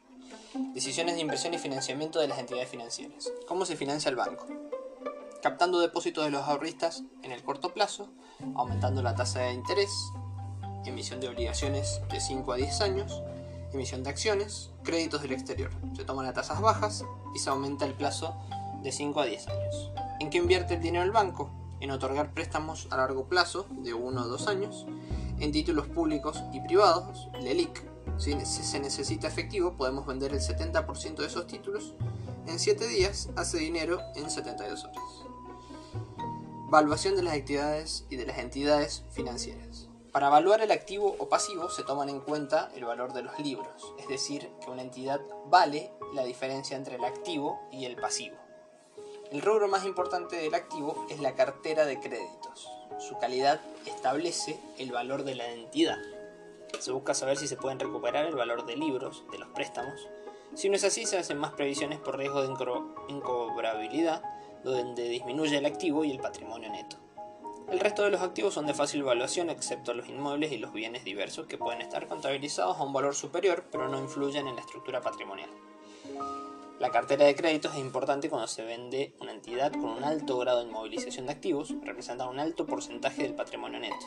[0.73, 3.33] Decisiones de inversión y financiamiento de las entidades financieras.
[3.47, 4.47] ¿Cómo se financia el banco?
[5.45, 8.09] captando depósitos de los ahorristas en el corto plazo,
[8.55, 9.91] aumentando la tasa de interés,
[10.87, 13.23] emisión de obligaciones de 5 a 10 años,
[13.71, 15.71] emisión de acciones, créditos del exterior.
[15.95, 18.35] Se toman a tasas bajas y se aumenta el plazo
[18.83, 19.93] de 5 a 10 años.
[20.19, 21.51] ¿En qué invierte el dinero el banco?
[21.81, 24.87] En otorgar préstamos a largo plazo de 1 a 2 años,
[25.39, 27.83] en títulos públicos y privados, LELIC.
[28.19, 31.95] Si se necesita efectivo, podemos vender el 70% de esos títulos.
[32.47, 35.03] En 7 días hace dinero en 72 horas.
[36.69, 39.89] Evaluación de las actividades y de las entidades financieras.
[40.13, 43.95] Para evaluar el activo o pasivo se toman en cuenta el valor de los libros,
[43.99, 48.37] es decir, que una entidad vale la diferencia entre el activo y el pasivo.
[49.35, 52.71] El rubro más importante del activo es la cartera de créditos.
[53.01, 55.99] Su calidad establece el valor de la entidad.
[56.79, 60.09] Se busca saber si se pueden recuperar el valor de libros, de los préstamos.
[60.55, 62.55] Si no es así, se hacen más previsiones por riesgo de
[63.09, 64.23] incobrabilidad
[64.63, 66.97] donde disminuye el activo y el patrimonio neto.
[67.69, 71.03] El resto de los activos son de fácil evaluación, excepto los inmuebles y los bienes
[71.03, 75.01] diversos que pueden estar contabilizados a un valor superior, pero no influyen en la estructura
[75.01, 75.51] patrimonial.
[76.85, 80.61] La cartera de créditos es importante cuando se vende una entidad con un alto grado
[80.61, 84.05] de inmovilización de activos, representa un alto porcentaje del patrimonio neto.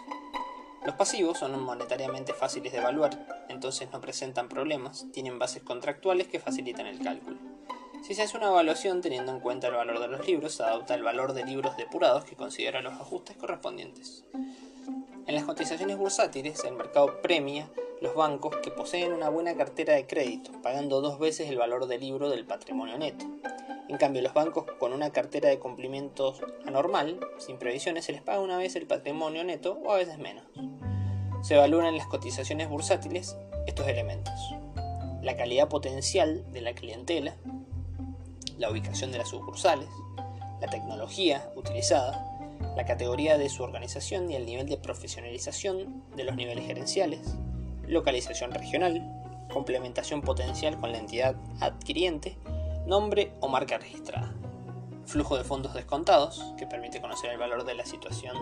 [0.85, 6.39] Los pasivos son monetariamente fáciles de evaluar, entonces no presentan problemas, tienen bases contractuales que
[6.39, 7.56] facilitan el cálculo.
[8.07, 10.95] Si se hace una evaluación teniendo en cuenta el valor de los libros, se adopta
[10.95, 14.23] el valor de libros depurados que considera los ajustes correspondientes.
[15.25, 20.07] En las cotizaciones bursátiles, el mercado premia los bancos que poseen una buena cartera de
[20.07, 23.25] crédito, pagando dos veces el valor del libro del patrimonio neto.
[23.89, 28.39] En cambio, los bancos con una cartera de cumplimientos anormal, sin previsiones, se les paga
[28.39, 30.45] una vez el patrimonio neto o a veces menos.
[31.41, 34.33] Se evalúan en las cotizaciones bursátiles estos elementos.
[35.21, 37.35] La calidad potencial de la clientela,
[38.57, 39.89] la ubicación de las sucursales,
[40.59, 42.25] la tecnología utilizada,
[42.75, 47.35] la categoría de su organización y el nivel de profesionalización de los niveles gerenciales,
[47.87, 49.01] localización regional,
[49.51, 52.37] complementación potencial con la entidad adquiriente,
[52.85, 54.33] nombre o marca registrada,
[55.05, 58.35] flujo de fondos descontados, que permite conocer el valor de la situación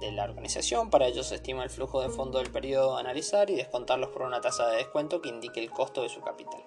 [0.00, 0.90] de la organización.
[0.90, 4.22] Para ello se estima el flujo de fondos del periodo a analizar y descontarlos por
[4.22, 6.62] una tasa de descuento que indique el costo de su capital.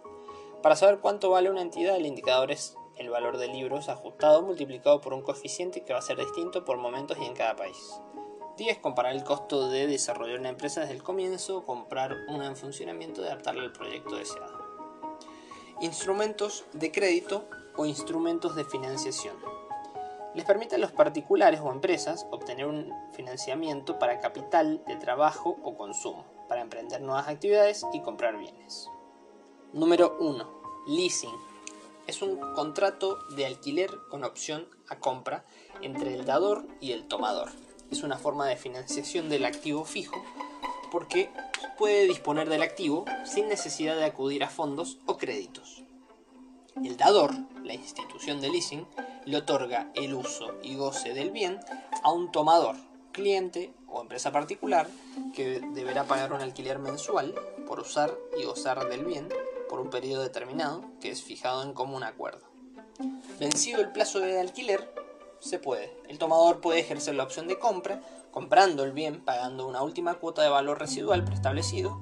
[0.64, 5.02] Para saber cuánto vale una entidad, el indicador es el valor de libros ajustado multiplicado
[5.02, 8.00] por un coeficiente que va a ser distinto por momentos y en cada país.
[8.56, 8.78] 10.
[8.78, 13.26] Comparar el costo de desarrollar una empresa desde el comienzo, comprar una en funcionamiento y
[13.26, 14.58] adaptarla al proyecto deseado.
[15.82, 17.44] Instrumentos de crédito
[17.76, 19.36] o instrumentos de financiación.
[20.34, 25.76] Les permite a los particulares o empresas obtener un financiamiento para capital de trabajo o
[25.76, 28.90] consumo, para emprender nuevas actividades y comprar bienes.
[29.74, 30.86] Número 1.
[30.86, 31.34] Leasing.
[32.06, 35.46] es un contrato de alquiler con opción a compra
[35.82, 37.50] entre el dador y el tomador.
[37.90, 40.24] Es una forma de financiación del activo fijo
[40.92, 41.32] porque
[41.76, 45.82] puede disponer del activo sin necesidad de acudir a fondos o créditos.
[46.76, 47.34] El dador,
[47.64, 48.86] la institución de leasing,
[49.26, 51.60] le otorga el uso y goce del bien
[52.04, 52.76] a un tomador,
[53.12, 54.88] cliente o empresa particular
[55.34, 57.34] que deberá pagar un alquiler mensual
[57.66, 59.30] por usar y gozar del bien
[59.74, 62.46] por un periodo determinado que es fijado en común acuerdo.
[63.40, 64.88] Vencido el plazo de alquiler,
[65.40, 65.98] se puede.
[66.08, 70.44] El tomador puede ejercer la opción de compra, comprando el bien pagando una última cuota
[70.44, 72.00] de valor residual preestablecido,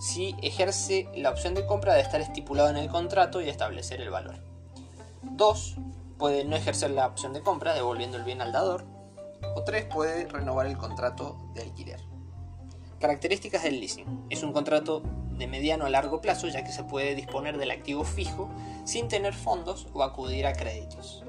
[0.00, 4.10] si ejerce la opción de compra de estar estipulado en el contrato y establecer el
[4.10, 4.42] valor.
[5.22, 5.76] 2.
[6.18, 8.84] Puede no ejercer la opción de compra devolviendo el bien al dador.
[9.54, 9.84] O 3.
[9.84, 12.00] Puede renovar el contrato de alquiler.
[12.98, 14.26] Características del leasing.
[14.28, 15.04] Es un contrato
[15.38, 18.50] de mediano a largo plazo ya que se puede disponer del activo fijo
[18.84, 21.24] sin tener fondos o acudir a créditos.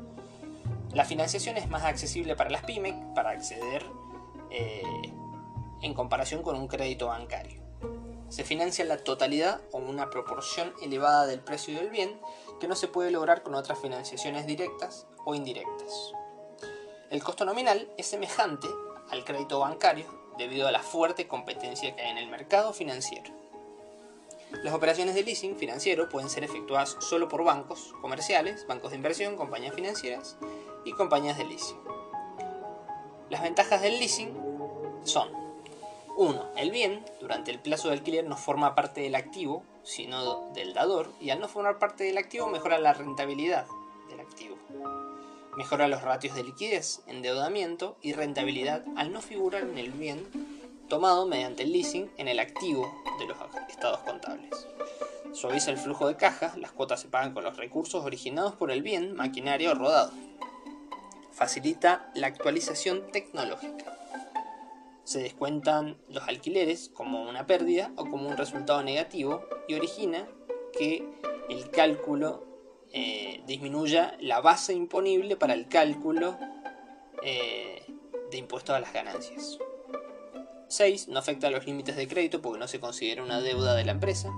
[0.94, 3.84] La financiación es más accesible para las pymes para acceder
[4.52, 4.84] eh,
[5.82, 7.62] en comparación con un crédito bancario.
[8.30, 12.20] Se financia la totalidad o una proporción elevada del precio del bien
[12.60, 16.14] que no se puede lograr con otras financiaciones directas o indirectas.
[17.10, 18.68] El costo nominal es semejante
[19.12, 20.06] al crédito bancario
[20.38, 23.43] debido a la fuerte competencia que hay en el mercado financiero.
[24.62, 29.36] Las operaciones de leasing financiero pueden ser efectuadas solo por bancos comerciales, bancos de inversión,
[29.36, 30.38] compañías financieras
[30.86, 31.80] y compañías de leasing.
[33.30, 34.34] Las ventajas del leasing
[35.04, 35.30] son
[36.16, 36.52] 1.
[36.56, 41.12] El bien durante el plazo de alquiler no forma parte del activo, sino del dador,
[41.20, 43.66] y al no formar parte del activo mejora la rentabilidad
[44.10, 44.56] del activo.
[45.58, 50.53] Mejora los ratios de liquidez, endeudamiento y rentabilidad al no figurar en el bien
[50.88, 53.38] tomado mediante el leasing en el activo de los
[53.70, 54.68] estados contables.
[55.34, 58.84] Suaviza el flujo de caja, las cuotas se pagan con los recursos originados por el
[58.84, 60.12] bien, maquinaria o rodado.
[61.32, 63.98] Facilita la actualización tecnológica.
[65.04, 70.28] Se descuentan los alquileres como una pérdida o como un resultado negativo y origina
[70.78, 71.04] que
[71.50, 72.46] el cálculo
[72.94, 76.38] eh, disminuya la base imponible para el cálculo
[77.24, 77.84] eh,
[78.30, 79.58] de impuestos a las ganancias.
[80.74, 81.08] 6.
[81.10, 83.92] No afecta a los límites de crédito porque no se considera una deuda de la
[83.92, 84.32] empresa.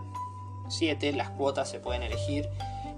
[0.67, 1.13] 7.
[1.13, 2.49] Las cuotas se pueden elegir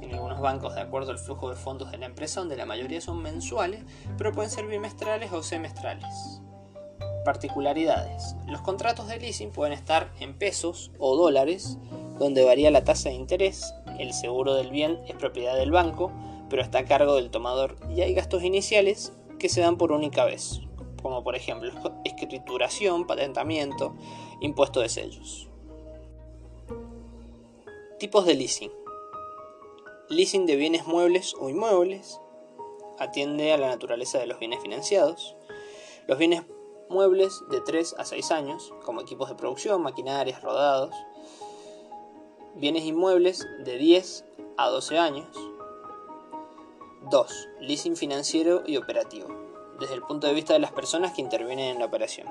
[0.02, 3.00] en algunos bancos de acuerdo al flujo de fondos de la empresa, donde la mayoría
[3.00, 3.84] son mensuales,
[4.18, 6.42] pero pueden ser bimestrales o semestrales.
[7.26, 8.36] Particularidades.
[8.48, 11.78] Los contratos de leasing pueden estar en pesos o dólares,
[12.18, 16.12] donde varía la tasa de interés, el seguro del bien es propiedad del banco,
[16.50, 20.24] pero está a cargo del tomador y hay gastos iniciales que se dan por única
[20.26, 20.62] vez,
[21.08, 21.72] como por ejemplo
[22.04, 23.96] escrituración, patentamiento,
[24.42, 25.48] impuesto de sellos.
[27.98, 28.74] Tipos de leasing.
[30.10, 32.20] Leasing de bienes muebles o inmuebles.
[33.00, 35.38] Atiende a la naturaleza de los bienes financiados.
[36.08, 36.44] Los bienes
[36.90, 40.94] muebles de 3 a 6 años, como equipos de producción, maquinarias, rodados,
[42.56, 44.26] Bienes inmuebles de 10
[44.58, 45.28] a 12 años.
[47.10, 47.50] 2.
[47.62, 49.47] Leasing financiero y operativo,
[49.80, 52.28] desde el punto de vista de las personas que intervienen en la operación.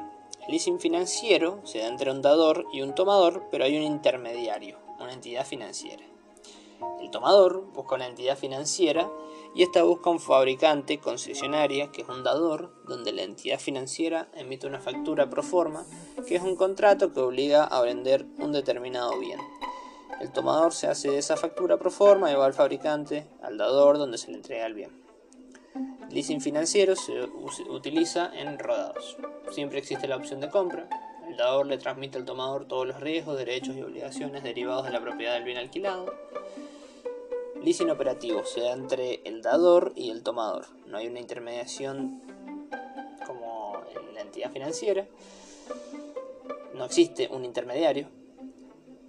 [0.46, 4.78] El leasing financiero se da entre un dador y un tomador, pero hay un intermediario,
[5.00, 6.04] una entidad financiera.
[7.00, 9.10] El tomador busca una entidad financiera
[9.54, 14.66] y esta busca un fabricante concesionaria, que es un dador, donde la entidad financiera emite
[14.66, 15.86] una factura pro forma,
[16.26, 19.40] que es un contrato que obliga a vender un determinado bien.
[20.20, 23.98] El tomador se hace de esa factura pro forma y va al fabricante, al dador,
[23.98, 25.05] donde se le entrega el bien.
[26.10, 27.12] Leasing financiero se
[27.68, 29.16] utiliza en rodados.
[29.50, 30.88] Siempre existe la opción de compra.
[31.28, 35.00] El dador le transmite al tomador todos los riesgos, derechos y obligaciones derivados de la
[35.00, 36.14] propiedad del bien alquilado.
[37.62, 40.66] Leasing operativo se da entre el dador y el tomador.
[40.86, 42.22] No hay una intermediación
[43.26, 45.06] como en la entidad financiera.
[46.74, 48.08] No existe un intermediario.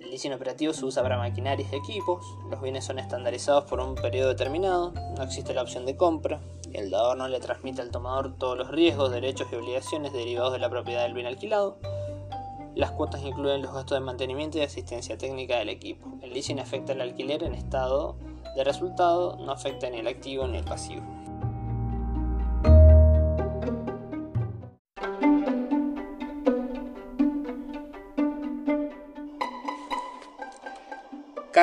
[0.08, 3.94] El leasing operativo se usa para maquinarias y equipos, los bienes son estandarizados por un
[3.94, 6.40] periodo determinado, no existe la opción de compra,
[6.72, 10.60] el dador no le transmite al tomador todos los riesgos, derechos y obligaciones derivados de
[10.60, 11.78] la propiedad del bien alquilado.
[12.74, 16.08] Las cuotas incluyen los gastos de mantenimiento y asistencia técnica del equipo.
[16.22, 18.16] El leasing afecta al alquiler en estado
[18.56, 21.04] de resultado, no afecta ni el activo ni el pasivo.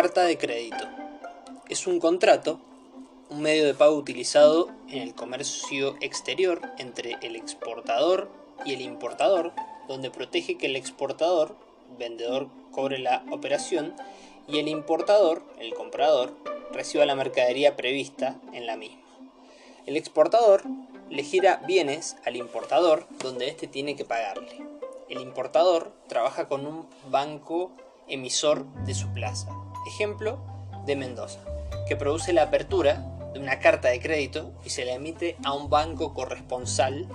[0.04, 0.86] Carta de crédito.
[1.70, 2.60] Es un contrato,
[3.30, 8.28] un medio de pago utilizado en el comercio exterior entre el exportador
[8.66, 9.54] y el importador,
[9.88, 11.56] donde protege que el exportador,
[11.98, 13.94] vendedor, cobre la operación
[14.46, 16.34] y el importador, el comprador,
[16.70, 19.00] reciba la mercadería prevista en la misma.
[19.86, 20.64] El exportador
[21.08, 24.66] le gira bienes al importador donde éste tiene que pagarle.
[25.08, 27.70] El importador trabaja con un banco
[28.06, 29.48] emisor de su plaza.
[29.86, 30.38] Ejemplo
[30.86, 31.40] de Mendoza,
[31.88, 35.68] que produce la apertura de una carta de crédito y se la emite a un
[35.68, 37.08] banco corresponsal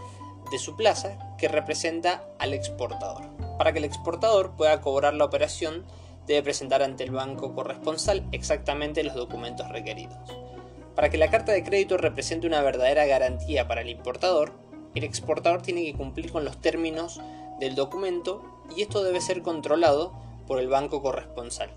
[0.52, 3.24] de su plaza que representa al exportador.
[3.58, 5.86] Para que el exportador pueda cobrar la operación,
[6.28, 10.18] debe presentar ante el banco corresponsal exactamente los documentos requeridos.
[10.96, 14.54] Para que la carta de crédito represente una verdadera garantía para el importador,
[14.96, 17.22] el exportador tiene que cumplir con los términos
[17.60, 18.44] del documento
[18.76, 20.14] y esto debe ser controlado
[20.46, 21.70] por el banco corresponsal.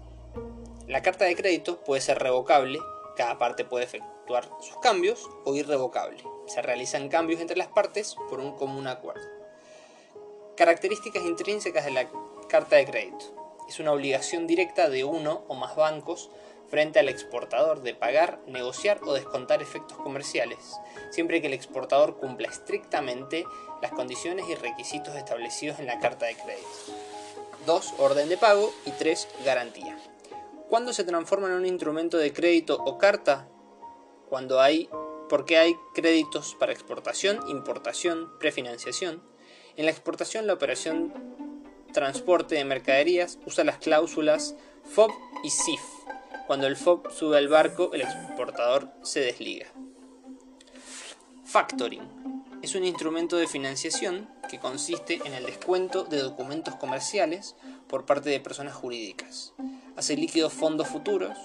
[0.93, 2.79] La carta de crédito puede ser revocable,
[3.17, 6.23] cada parte puede efectuar sus cambios o irrevocable.
[6.47, 9.27] Se realizan cambios entre las partes por un común acuerdo.
[10.55, 12.11] Características intrínsecas de la
[12.47, 13.25] carta de crédito.
[13.71, 16.29] Es una obligación directa de uno o más bancos
[16.69, 20.79] frente al exportador de pagar, negociar o descontar efectos comerciales,
[21.11, 23.47] siempre que el exportador cumpla estrictamente
[23.81, 26.69] las condiciones y requisitos establecidos en la carta de crédito.
[27.65, 27.95] 2.
[27.97, 29.27] Orden de pago y 3.
[29.47, 29.97] Garantía.
[30.73, 33.47] ¿Cuándo se transforma en un instrumento de crédito o carta?
[34.31, 34.89] Cuando hay,
[35.29, 39.23] porque hay créditos para exportación, importación, prefinanciación.
[39.77, 41.13] En la exportación la operación
[41.93, 44.55] transporte de mercaderías usa las cláusulas
[44.95, 45.11] FOB
[45.45, 45.83] y SIF.
[46.47, 49.67] Cuando el FOB sube al barco, el exportador se desliga.
[51.45, 57.57] Factoring es un instrumento de financiación que consiste en el descuento de documentos comerciales
[57.89, 59.55] por parte de personas jurídicas.
[59.97, 61.37] Hace líquidos fondos futuros.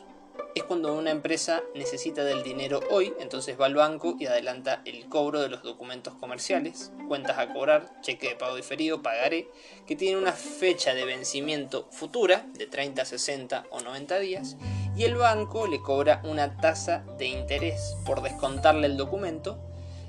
[0.55, 5.07] Es cuando una empresa necesita del dinero hoy, entonces va al banco y adelanta el
[5.07, 9.51] cobro de los documentos comerciales, cuentas a cobrar, cheque de pago diferido, pagaré,
[9.85, 14.57] que tiene una fecha de vencimiento futura de 30, 60 o 90 días,
[14.95, 19.59] y el banco le cobra una tasa de interés por descontarle el documento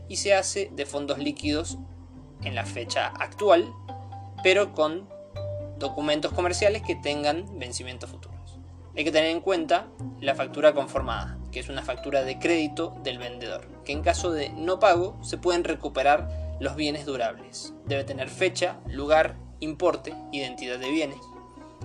[0.09, 1.77] y se hace de fondos líquidos
[2.43, 3.71] en la fecha actual,
[4.43, 5.09] pero con
[5.79, 8.59] documentos comerciales que tengan vencimientos futuros.
[8.97, 9.87] Hay que tener en cuenta
[10.21, 14.51] la factura conformada, que es una factura de crédito del vendedor, que en caso de
[14.51, 17.75] no pago se pueden recuperar los bienes durables.
[17.87, 21.21] Debe tener fecha, lugar, importe, identidad de bienes.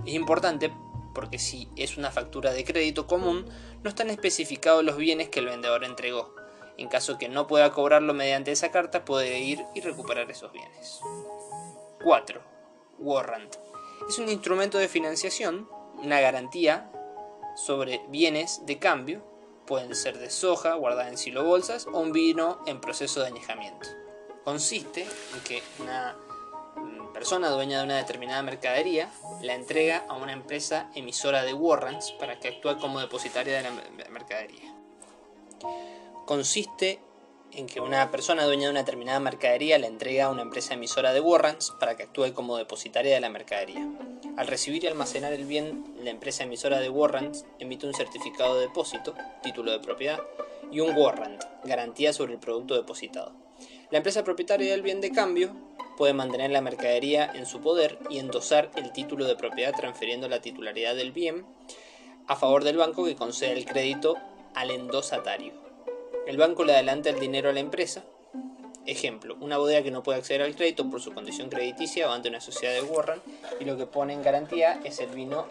[0.04, 0.72] Es importante
[1.14, 3.46] porque si es una factura de crédito común,
[3.84, 6.34] no están especificados los bienes que el vendedor entregó,
[6.76, 11.00] en caso que no pueda cobrarlo mediante esa carta, puede ir y recuperar esos bienes.
[12.02, 12.42] 4.
[12.98, 13.63] Warrant.
[14.08, 15.68] Es un instrumento de financiación,
[16.02, 16.90] una garantía
[17.56, 19.24] sobre bienes de cambio,
[19.66, 23.88] pueden ser de soja guardada en silo bolsas o un vino en proceso de añejamiento.
[24.44, 26.16] Consiste en que una
[26.76, 32.12] mm, persona dueña de una determinada mercadería la entrega a una empresa emisora de warrants
[32.12, 33.70] para que actúe como depositaria de la
[34.10, 34.74] mercadería
[36.24, 37.00] consiste
[37.56, 41.12] en que una persona dueña de una determinada mercadería le entrega a una empresa emisora
[41.12, 43.88] de warrants para que actúe como depositaria de la mercadería.
[44.36, 48.66] Al recibir y almacenar el bien, la empresa emisora de warrants emite un certificado de
[48.66, 50.20] depósito, título de propiedad,
[50.70, 53.32] y un warrant, garantía sobre el producto depositado.
[53.90, 55.54] La empresa propietaria del bien de cambio
[55.96, 60.40] puede mantener la mercadería en su poder y endosar el título de propiedad transfiriendo la
[60.40, 61.46] titularidad del bien
[62.26, 64.16] a favor del banco que concede el crédito
[64.54, 65.63] al endosatario.
[66.26, 68.02] El banco le adelanta el dinero a la empresa.
[68.86, 72.28] Ejemplo, una bodega que no puede acceder al crédito por su condición crediticia va ante
[72.28, 73.20] una sociedad de Warren
[73.60, 75.46] y lo que pone en garantía es el vino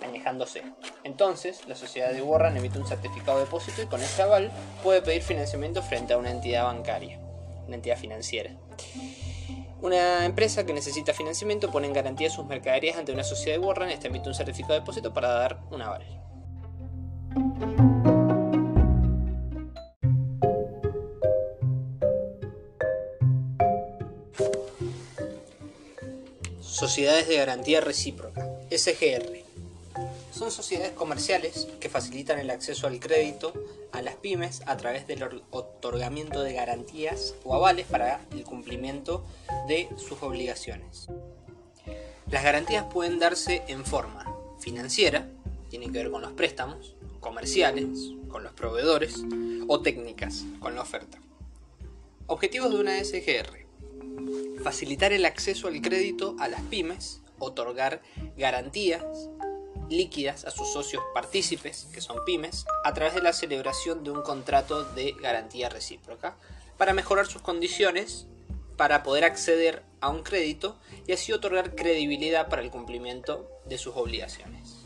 [0.00, 0.62] añejándose.
[1.02, 4.52] Entonces, la sociedad de Warren emite un certificado de depósito y con ese aval
[4.82, 7.18] puede pedir financiamiento frente a una entidad bancaria,
[7.66, 8.52] una entidad financiera.
[9.80, 13.90] Una empresa que necesita financiamiento pone en garantía sus mercaderías ante una sociedad de Warren,
[13.90, 16.06] esta emite un certificado de depósito para dar un aval.
[26.84, 29.38] Sociedades de Garantía Recíproca, SGR.
[30.30, 33.54] Son sociedades comerciales que facilitan el acceso al crédito
[33.90, 39.24] a las pymes a través del otorgamiento de garantías o avales para el cumplimiento
[39.66, 41.06] de sus obligaciones.
[42.30, 45.26] Las garantías pueden darse en forma financiera,
[45.70, 49.22] tiene que ver con los préstamos, comerciales, con los proveedores,
[49.68, 51.18] o técnicas, con la oferta.
[52.26, 53.63] Objetivos de una SGR
[54.64, 58.00] facilitar el acceso al crédito a las pymes, otorgar
[58.38, 59.04] garantías
[59.90, 64.22] líquidas a sus socios partícipes, que son pymes, a través de la celebración de un
[64.22, 66.38] contrato de garantía recíproca,
[66.78, 68.26] para mejorar sus condiciones,
[68.78, 73.94] para poder acceder a un crédito y así otorgar credibilidad para el cumplimiento de sus
[73.94, 74.78] obligaciones.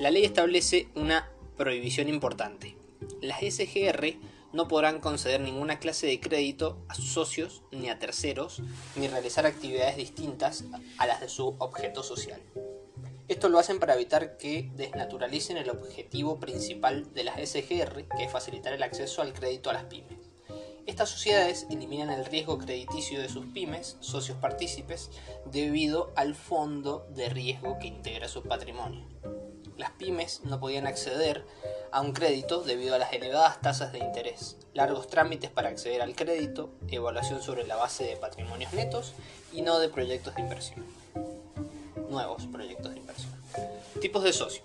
[0.00, 2.76] La ley establece una prohibición importante.
[3.20, 4.16] Las SGR
[4.52, 8.62] no podrán conceder ninguna clase de crédito a sus socios ni a terceros,
[8.96, 10.64] ni realizar actividades distintas
[10.98, 12.40] a las de su objeto social.
[13.28, 18.32] Esto lo hacen para evitar que desnaturalicen el objetivo principal de las SGR, que es
[18.32, 20.18] facilitar el acceso al crédito a las pymes.
[20.84, 25.10] Estas sociedades eliminan el riesgo crediticio de sus pymes, socios partícipes,
[25.46, 29.06] debido al fondo de riesgo que integra su patrimonio.
[29.76, 31.44] Las pymes no podían acceder
[31.90, 36.14] a un crédito debido a las elevadas tasas de interés, largos trámites para acceder al
[36.14, 39.14] crédito, evaluación sobre la base de patrimonios netos
[39.52, 40.86] y no de proyectos de inversión.
[42.08, 43.32] Nuevos proyectos de inversión.
[44.00, 44.64] Tipos de socios.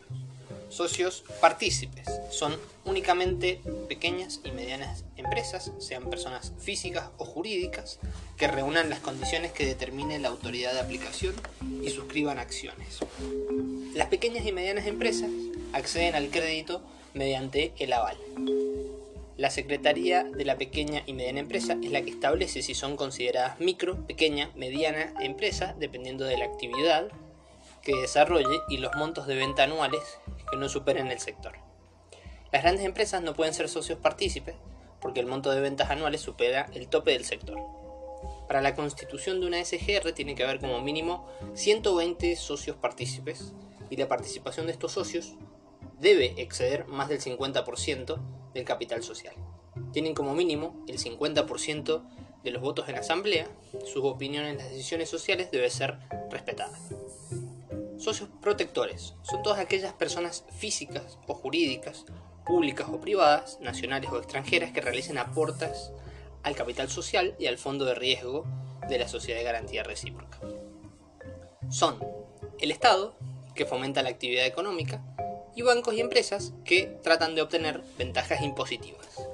[0.70, 8.00] Socios partícipes son únicamente pequeñas y medianas empresas, sean personas físicas o jurídicas,
[8.38, 11.34] que reúnan las condiciones que determine la autoridad de aplicación
[11.82, 13.00] y suscriban acciones.
[13.94, 15.30] Las pequeñas y medianas empresas
[15.74, 16.82] acceden al crédito
[17.14, 18.18] mediante el aval.
[19.38, 23.60] La Secretaría de la Pequeña y Mediana Empresa es la que establece si son consideradas
[23.60, 27.08] micro, pequeña, mediana empresa, dependiendo de la actividad
[27.84, 30.02] que desarrolle y los montos de venta anuales
[30.50, 31.54] que no superen el sector.
[32.52, 34.56] Las grandes empresas no pueden ser socios partícipes
[35.02, 37.58] porque el monto de ventas anuales supera el tope del sector.
[38.48, 43.54] Para la constitución de una SGR tiene que haber como mínimo 120 socios partícipes
[43.90, 45.36] y la participación de estos socios
[46.00, 48.20] debe exceder más del 50%
[48.54, 49.36] del capital social.
[49.92, 52.04] Tienen como mínimo el 50%
[52.44, 53.48] de los votos en asamblea,
[53.86, 55.98] sus opiniones en las decisiones sociales debe ser
[56.32, 56.78] respetada.
[58.08, 62.06] Socios protectores son todas aquellas personas físicas o jurídicas,
[62.46, 65.92] públicas o privadas, nacionales o extranjeras que realicen aportes
[66.42, 68.46] al capital social y al fondo de riesgo
[68.88, 70.40] de la sociedad de garantía recíproca.
[71.70, 72.00] Son
[72.62, 73.18] el Estado,
[73.54, 75.04] que fomenta la actividad económica,
[75.54, 79.28] y bancos y empresas que tratan de obtener ventajas impositivas.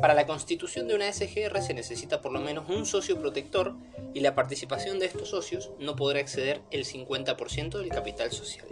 [0.00, 3.74] Para la constitución de una SGR se necesita por lo menos un socio protector
[4.14, 8.66] y la participación de estos socios no podrá exceder el 50% del capital social.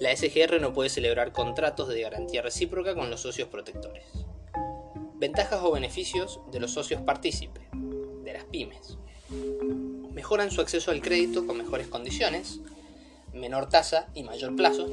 [0.00, 4.04] La SGR no puede celebrar contratos de garantía recíproca con los socios protectores.
[5.14, 7.62] Ventajas o beneficios de los socios partícipes,
[8.24, 8.98] de las pymes.
[10.12, 12.60] Mejoran su acceso al crédito con mejores condiciones,
[13.32, 14.88] menor tasa y mayor plazo.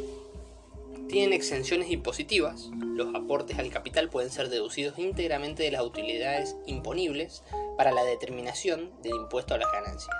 [1.07, 2.69] Tienen exenciones impositivas.
[2.95, 7.43] Los aportes al capital pueden ser deducidos íntegramente de las utilidades imponibles
[7.77, 10.15] para la determinación del impuesto a las ganancias,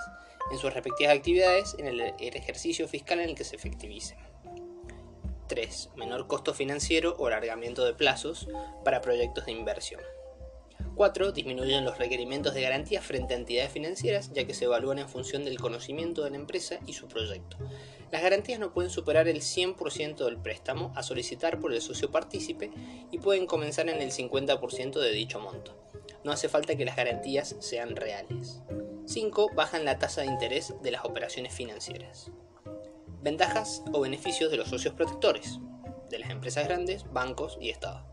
[0.52, 4.18] en sus respectivas actividades en el, ejercicio fiscal en el que se efectivicen.
[5.48, 5.92] 3.
[5.96, 8.48] Menor costo financiero o alargamiento de plazos
[8.84, 10.02] para proyectos de inversión.
[10.96, 11.32] 4.
[11.32, 15.44] Disminuyen los requerimientos de garantía frente a entidades financieras, ya que se evalúan en función
[15.44, 17.58] del conocimiento de la empresa y su proyecto.
[18.14, 22.70] Las garantías no pueden superar el 100% del préstamo a solicitar por el socio partícipe
[23.10, 25.76] y pueden comenzar en el 50% de dicho monto.
[26.24, 28.62] No hace falta que las garantías sean reales.
[29.08, 29.54] 5.
[29.56, 32.30] Bajan la tasa de interés de las operaciones financieras.
[33.24, 35.58] Ventajas o beneficios de los socios protectores,
[36.12, 38.06] de las empresas grandes, bancos y Estado.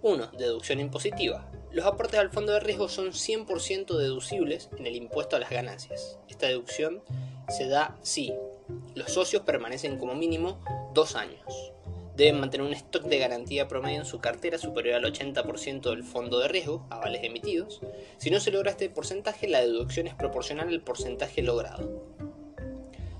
[0.00, 0.26] 1.
[0.38, 1.50] Deducción impositiva.
[1.70, 6.18] Los aportes al fondo de riesgo son 100% deducibles en el impuesto a las ganancias.
[6.30, 7.02] Esta deducción
[7.50, 8.32] se da si
[8.94, 10.60] los socios permanecen como mínimo
[10.94, 11.72] dos años.
[12.16, 16.38] Deben mantener un stock de garantía promedio en su cartera superior al 80% del fondo
[16.38, 17.80] de riesgo, avales emitidos.
[18.18, 22.04] Si no se logra este porcentaje, la deducción es proporcional al porcentaje logrado.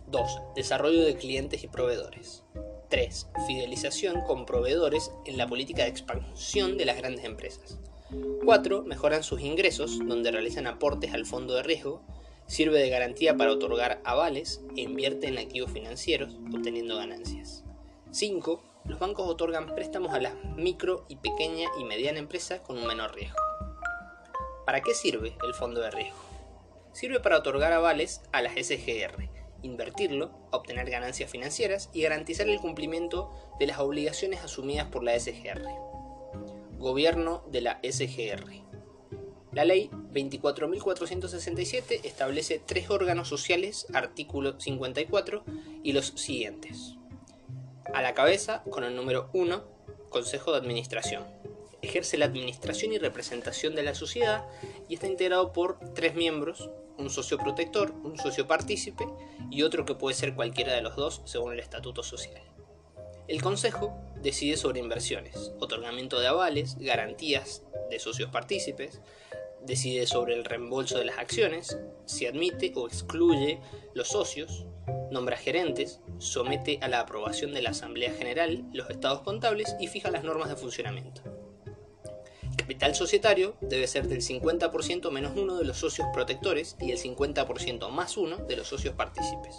[0.06, 0.42] 2.
[0.54, 2.44] Desarrollo de clientes y proveedores.
[2.88, 3.28] 3.
[3.48, 7.80] Fidelización con proveedores en la política de expansión de las grandes empresas.
[8.44, 8.84] 4.
[8.84, 12.02] Mejoran sus ingresos, donde realizan aportes al fondo de riesgo,
[12.46, 17.64] sirve de garantía para otorgar avales e invierte en activos financieros, obteniendo ganancias.
[18.10, 18.62] 5.
[18.84, 23.14] Los bancos otorgan préstamos a las micro y pequeña y mediana empresas con un menor
[23.14, 23.38] riesgo.
[24.66, 26.18] ¿Para qué sirve el fondo de riesgo?
[26.92, 29.28] Sirve para otorgar avales a las SGR,
[29.62, 35.66] invertirlo, obtener ganancias financieras y garantizar el cumplimiento de las obligaciones asumidas por la SGR.
[36.78, 38.63] Gobierno de la SGR.
[39.54, 45.44] La ley 24.467 establece tres órganos sociales, artículo 54,
[45.84, 46.96] y los siguientes.
[47.92, 49.62] A la cabeza, con el número 1,
[50.08, 51.24] Consejo de Administración.
[51.82, 54.44] Ejerce la administración y representación de la sociedad
[54.88, 59.06] y está integrado por tres miembros, un socio protector, un socio partícipe
[59.52, 62.42] y otro que puede ser cualquiera de los dos según el estatuto social.
[63.28, 69.00] El Consejo decide sobre inversiones, otorgamiento de avales, garantías de socios partícipes,
[69.66, 73.60] decide sobre el reembolso de las acciones, si admite o excluye
[73.94, 74.66] los socios,
[75.10, 80.10] nombra gerentes, somete a la aprobación de la Asamblea General los estados contables y fija
[80.10, 81.22] las normas de funcionamiento.
[82.56, 87.90] Capital societario debe ser del 50% menos uno de los socios protectores y el 50%
[87.90, 89.58] más uno de los socios partícipes.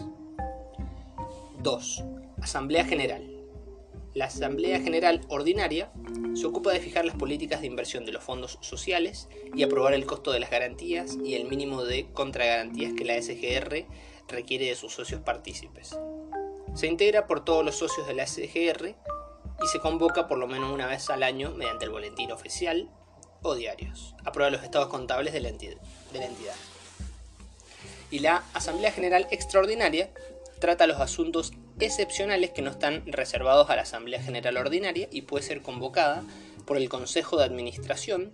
[1.60, 2.03] 2.
[2.41, 3.34] Asamblea General.
[4.16, 5.91] La Asamblea General Ordinaria
[6.36, 10.05] se ocupa de fijar las políticas de inversión de los fondos sociales y aprobar el
[10.05, 13.86] costo de las garantías y el mínimo de contragarantías que la SGR
[14.30, 15.99] requiere de sus socios partícipes.
[16.76, 18.95] Se integra por todos los socios de la SGR
[19.61, 22.89] y se convoca por lo menos una vez al año mediante el boletín oficial
[23.41, 24.16] o diarios.
[24.24, 25.51] Aprueba los estados contables de la.
[25.51, 26.55] De la entidad.
[28.11, 30.09] Y la Asamblea General Extraordinaria
[30.61, 35.43] trata los asuntos excepcionales que no están reservados a la Asamblea General Ordinaria y puede
[35.43, 36.23] ser convocada
[36.65, 38.32] por el Consejo de Administración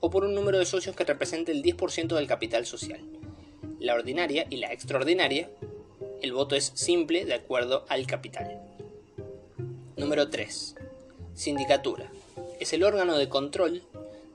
[0.00, 3.00] o por un número de socios que represente el 10% del capital social.
[3.80, 5.50] La ordinaria y la extraordinaria,
[6.22, 8.60] el voto es simple de acuerdo al capital.
[9.96, 10.76] Número 3.
[11.34, 12.10] Sindicatura.
[12.60, 13.82] Es el órgano de control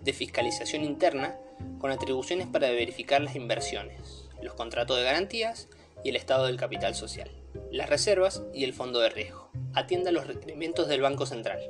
[0.02, 1.36] de fiscalización interna
[1.80, 5.68] con atribuciones para verificar las inversiones, los contratos de garantías
[6.04, 7.32] y el estado del capital social,
[7.72, 9.50] las reservas y el fondo de riesgo.
[9.74, 11.62] Atienda los requerimientos del Banco Central.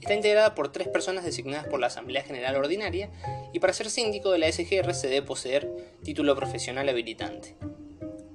[0.00, 3.10] Está integrada por tres personas designadas por la Asamblea General Ordinaria
[3.52, 5.68] y para ser síndico de la SGR se debe poseer
[6.04, 7.56] título profesional habilitante.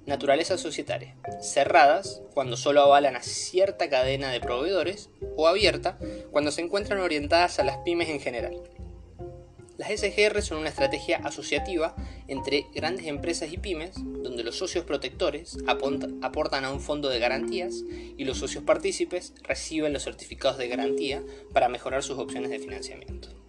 [0.05, 1.15] Naturaleza societaria.
[1.41, 5.97] Cerradas cuando solo avalan a cierta cadena de proveedores o abierta
[6.31, 8.61] cuando se encuentran orientadas a las pymes en general.
[9.81, 11.95] Las SGR son una estrategia asociativa
[12.27, 17.83] entre grandes empresas y pymes, donde los socios protectores aportan a un fondo de garantías
[18.15, 23.40] y los socios partícipes reciben los certificados de garantía para mejorar sus opciones de financiamiento.